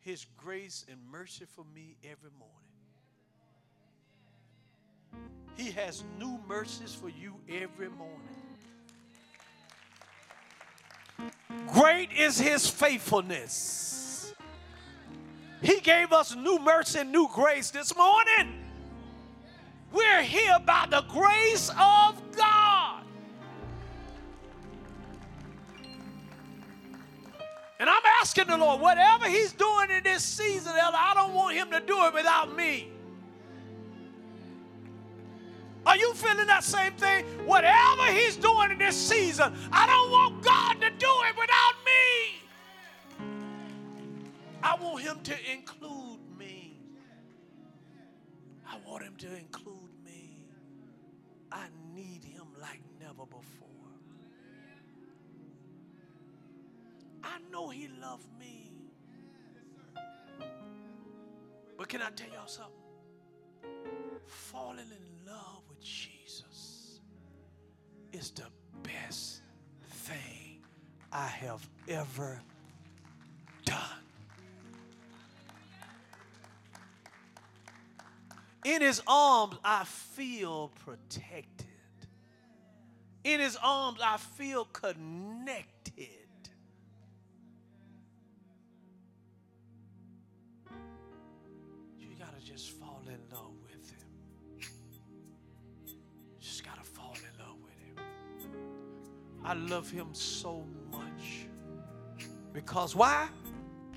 his 0.00 0.24
grace 0.38 0.86
and 0.90 0.98
mercy 1.12 1.44
for 1.54 1.66
me 1.74 1.96
every 2.02 2.30
morning. 2.38 2.56
He 5.54 5.70
has 5.72 6.02
new 6.18 6.40
mercies 6.48 6.94
for 6.94 7.10
you 7.10 7.34
every 7.46 7.90
morning. 7.90 8.16
Great 11.74 12.10
is 12.12 12.38
his 12.38 12.70
faithfulness. 12.70 13.97
He 15.62 15.80
gave 15.80 16.12
us 16.12 16.36
new 16.36 16.58
mercy 16.58 17.00
and 17.00 17.10
new 17.10 17.28
grace 17.32 17.70
this 17.70 17.96
morning. 17.96 18.54
We're 19.92 20.22
here 20.22 20.58
by 20.64 20.86
the 20.90 21.02
grace 21.08 21.70
of 21.70 22.22
God. 22.36 23.02
And 27.80 27.88
I'm 27.88 28.02
asking 28.20 28.48
the 28.48 28.56
Lord, 28.56 28.80
whatever 28.80 29.28
He's 29.28 29.52
doing 29.52 29.90
in 29.90 30.02
this 30.02 30.22
season, 30.22 30.72
I 30.76 31.12
don't 31.14 31.32
want 31.34 31.56
Him 31.56 31.70
to 31.70 31.80
do 31.80 32.04
it 32.06 32.14
without 32.14 32.54
me. 32.54 32.88
Are 35.86 35.96
you 35.96 36.12
feeling 36.12 36.46
that 36.48 36.64
same 36.64 36.92
thing? 36.94 37.24
Whatever 37.46 38.06
He's 38.12 38.36
doing 38.36 38.72
in 38.72 38.78
this 38.78 38.96
season, 38.96 39.54
I 39.72 39.86
don't 39.86 40.10
want 40.10 40.42
God 40.42 40.74
to 40.80 40.90
do 40.90 41.12
it 41.28 41.36
without 41.36 41.57
I 44.62 44.76
want 44.80 45.02
Him 45.02 45.20
to 45.22 45.34
include 45.52 46.20
me. 46.38 46.80
I 48.66 48.76
want 48.86 49.04
Him 49.04 49.16
to 49.18 49.36
include 49.36 50.04
me. 50.04 50.44
I 51.50 51.66
need 51.94 52.24
Him 52.24 52.46
like 52.60 52.80
never 53.00 53.26
before. 53.26 53.68
I 57.22 57.38
know 57.52 57.68
he 57.68 57.88
loved 58.00 58.26
me. 58.38 58.72
But 61.76 61.88
can 61.88 62.02
I 62.02 62.10
tell 62.10 62.28
y'all 62.28 62.46
something? 62.46 62.72
Falling 64.26 64.78
in 64.78 65.26
love 65.26 65.62
with 65.68 65.80
Jesus 65.80 67.00
is 68.12 68.30
the 68.30 68.46
best 68.82 69.42
thing 69.88 70.64
I 71.12 71.26
have 71.26 71.66
ever 71.88 72.40
done. 73.64 74.07
In 78.68 78.82
his 78.82 79.00
arms, 79.06 79.56
I 79.64 79.84
feel 79.84 80.70
protected. 80.84 81.66
In 83.24 83.40
his 83.40 83.56
arms, 83.62 83.98
I 84.04 84.18
feel 84.18 84.66
connected. 84.66 85.96
You 91.98 92.08
got 92.18 92.38
to 92.38 92.44
just 92.44 92.72
fall 92.72 93.00
in 93.06 93.18
love 93.34 93.54
with 93.62 93.90
him. 93.90 94.68
Just 96.38 96.62
got 96.62 96.84
to 96.84 96.90
fall 96.90 97.14
in 97.14 97.38
love 97.42 97.56
with 97.64 97.72
him. 97.72 97.96
I 99.46 99.54
love 99.54 99.90
him 99.90 100.08
so 100.12 100.66
much. 100.90 101.46
Because 102.52 102.94
why? 102.94 103.28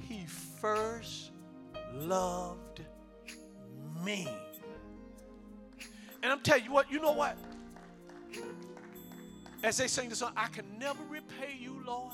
He 0.08 0.26
first 0.62 1.32
loved 1.94 2.86
me. 4.06 4.30
And 6.24 6.32
I'm 6.32 6.42
telling 6.42 6.66
you 6.66 6.72
what, 6.72 6.92
you 6.92 7.00
know 7.00 7.14
what? 7.14 7.38
As 9.64 9.78
they 9.78 9.88
sing 9.88 10.10
the 10.10 10.16
song, 10.16 10.34
I 10.36 10.48
can 10.48 10.66
never 10.80 11.04
repay 11.10 11.56
you, 11.60 11.82
Lord, 11.86 12.14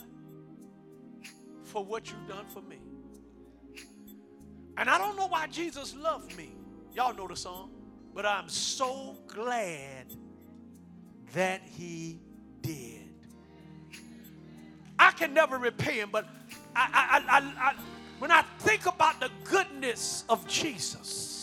for 1.63 1.83
what 1.83 2.09
you've 2.09 2.27
done 2.27 2.45
for 2.47 2.61
me. 2.61 2.77
And 4.77 4.89
I 4.89 4.97
don't 4.97 5.17
know 5.17 5.27
why 5.27 5.47
Jesus 5.47 5.95
loved 5.95 6.37
me. 6.37 6.51
Y'all 6.93 7.13
know 7.13 7.27
the 7.27 7.35
song. 7.35 7.71
But 8.13 8.25
I'm 8.25 8.49
so 8.49 9.17
glad 9.27 10.07
that 11.33 11.61
he 11.63 12.19
did. 12.61 13.03
I 14.99 15.11
can 15.11 15.33
never 15.33 15.57
repay 15.57 15.99
him, 15.99 16.09
but 16.11 16.27
I, 16.75 17.21
I, 17.29 17.37
I, 17.37 17.69
I, 17.69 17.75
when 18.19 18.31
I 18.31 18.41
think 18.59 18.87
about 18.87 19.19
the 19.19 19.29
goodness 19.43 20.23
of 20.29 20.47
Jesus 20.47 21.36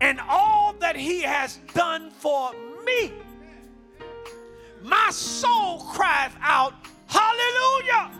and 0.00 0.20
all 0.28 0.74
that 0.80 0.96
he 0.96 1.20
has 1.22 1.58
done 1.74 2.10
for 2.10 2.52
me, 2.84 3.12
my 4.82 5.10
soul 5.10 5.80
cries 5.84 6.32
out, 6.40 6.74
Hallelujah! 7.06 8.10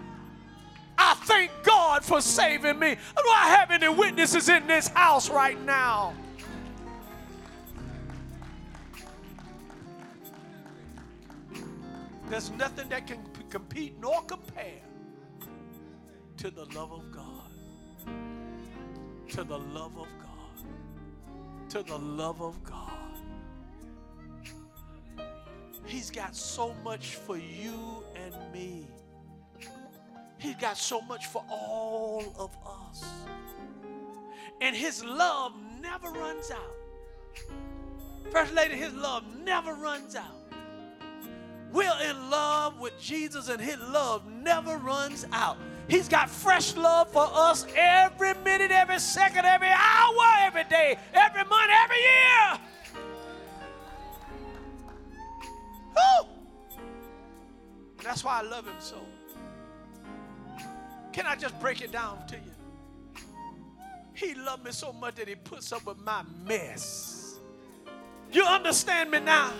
I 0.98 1.14
thank 1.24 1.50
God 1.62 2.04
for 2.04 2.20
saving 2.20 2.78
me. 2.78 2.94
Do 2.94 3.30
I 3.32 3.56
have 3.56 3.70
any 3.70 3.88
witnesses 3.88 4.50
in 4.50 4.66
this 4.66 4.88
house 4.88 5.30
right 5.30 5.58
now? 5.64 6.14
There's 12.28 12.50
nothing 12.50 12.88
that 12.90 13.06
can 13.06 13.18
compete 13.48 13.94
nor 13.98 14.22
compare 14.22 14.82
to 16.36 16.50
the 16.50 16.64
love 16.66 16.92
of 16.92 17.10
God. 17.10 17.50
To 19.30 19.44
the 19.44 19.58
love 19.58 19.98
of 19.98 20.06
God. 20.22 20.29
To 21.70 21.84
the 21.84 21.98
love 21.98 22.42
of 22.42 22.62
God. 22.64 22.90
He's 25.86 26.10
got 26.10 26.34
so 26.34 26.74
much 26.82 27.14
for 27.14 27.36
you 27.36 28.02
and 28.16 28.34
me. 28.52 28.88
He's 30.38 30.56
got 30.56 30.76
so 30.76 31.00
much 31.00 31.26
for 31.26 31.44
all 31.48 32.34
of 32.36 32.56
us. 32.66 33.04
And 34.60 34.74
his 34.74 35.04
love 35.04 35.52
never 35.80 36.10
runs 36.10 36.50
out. 36.50 36.74
First 38.32 38.52
Lady, 38.52 38.74
his 38.74 38.92
love 38.92 39.22
never 39.44 39.74
runs 39.74 40.16
out. 40.16 40.52
We're 41.72 42.00
in 42.08 42.30
love 42.30 42.80
with 42.80 42.98
Jesus, 43.00 43.48
and 43.48 43.60
his 43.60 43.78
love 43.78 44.26
never 44.28 44.76
runs 44.76 45.24
out. 45.32 45.56
He's 45.90 46.08
got 46.08 46.30
fresh 46.30 46.76
love 46.76 47.10
for 47.10 47.28
us 47.28 47.66
every 47.74 48.34
minute, 48.44 48.70
every 48.70 49.00
second, 49.00 49.44
every 49.44 49.70
hour, 49.70 50.24
every 50.38 50.62
day, 50.64 50.96
every 51.12 51.42
month, 51.42 51.70
every 51.82 51.96
year. 51.96 52.60
Woo! 55.96 56.28
That's 58.04 58.22
why 58.22 58.38
I 58.38 58.42
love 58.42 58.66
him 58.66 58.76
so. 58.78 58.98
Can 61.12 61.26
I 61.26 61.34
just 61.34 61.58
break 61.58 61.80
it 61.82 61.90
down 61.90 62.24
to 62.28 62.36
you? 62.36 63.22
He 64.14 64.34
loved 64.34 64.64
me 64.64 64.70
so 64.70 64.92
much 64.92 65.16
that 65.16 65.26
he 65.26 65.34
puts 65.34 65.72
up 65.72 65.86
with 65.86 65.98
my 65.98 66.22
mess. 66.46 67.40
You 68.30 68.44
understand 68.44 69.10
me 69.10 69.18
now? 69.18 69.52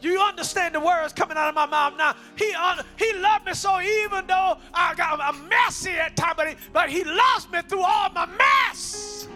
You 0.00 0.20
understand 0.20 0.74
the 0.74 0.80
words 0.80 1.12
coming 1.12 1.36
out 1.36 1.48
of 1.48 1.54
my 1.54 1.66
mouth 1.66 1.94
now? 1.96 2.14
He, 2.36 2.52
uh, 2.56 2.82
he 2.98 3.12
loved 3.14 3.46
me 3.46 3.54
so 3.54 3.80
even 3.80 4.26
though 4.26 4.58
I 4.74 4.94
got 4.94 5.20
a 5.20 5.38
messy 5.48 5.92
at 5.92 6.16
times, 6.16 6.34
but 6.36 6.48
he, 6.48 6.56
but 6.72 6.90
he 6.90 7.04
loves 7.04 7.50
me 7.50 7.60
through 7.62 7.82
all 7.82 8.10
my 8.10 8.26
mess. 8.26 9.28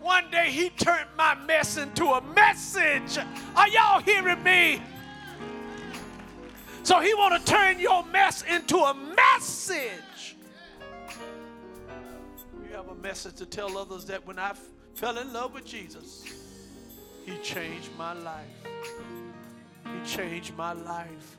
One 0.00 0.30
day 0.30 0.50
he 0.50 0.70
turned 0.70 1.08
my 1.18 1.34
mess 1.34 1.76
into 1.76 2.06
a 2.06 2.20
message. 2.20 3.18
Are 3.56 3.68
y'all 3.68 4.00
hearing 4.00 4.40
me? 4.44 4.80
So 6.84 7.00
he 7.00 7.12
want 7.14 7.44
to 7.44 7.52
turn 7.52 7.80
your 7.80 8.04
mess 8.06 8.42
into 8.42 8.76
a 8.76 8.94
message. 8.94 10.36
You 12.62 12.76
have 12.76 12.88
a 12.88 12.94
message 12.94 13.34
to 13.36 13.46
tell 13.46 13.76
others 13.76 14.04
that 14.04 14.24
when 14.24 14.38
I 14.38 14.50
f- 14.50 14.60
fell 14.94 15.18
in 15.18 15.32
love 15.32 15.52
with 15.54 15.64
Jesus, 15.64 16.45
he 17.26 17.36
changed 17.38 17.90
my 17.98 18.12
life. 18.12 18.46
He 19.84 20.08
changed 20.08 20.56
my 20.56 20.72
life. 20.72 21.36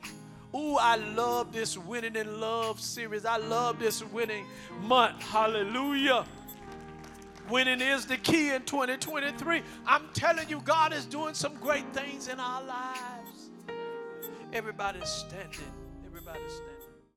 Ooh, 0.54 0.76
I 0.76 0.96
love 0.96 1.52
this 1.52 1.76
winning 1.76 2.14
in 2.14 2.40
love 2.40 2.80
series. 2.80 3.24
I 3.24 3.38
love 3.38 3.78
this 3.78 4.04
winning 4.04 4.46
month. 4.82 5.22
Hallelujah. 5.22 6.24
Winning 7.50 7.80
is 7.80 8.04
the 8.06 8.18
key 8.18 8.50
in 8.50 8.62
2023. 8.62 9.62
I'm 9.86 10.08
telling 10.12 10.48
you, 10.48 10.60
God 10.60 10.92
is 10.92 11.06
doing 11.06 11.34
some 11.34 11.54
great 11.56 11.90
things 11.94 12.28
in 12.28 12.38
our 12.38 12.62
lives. 12.62 13.50
Everybody's 14.52 15.08
standing. 15.08 15.72
Everybody's 16.06 16.52
standing. 16.52 16.77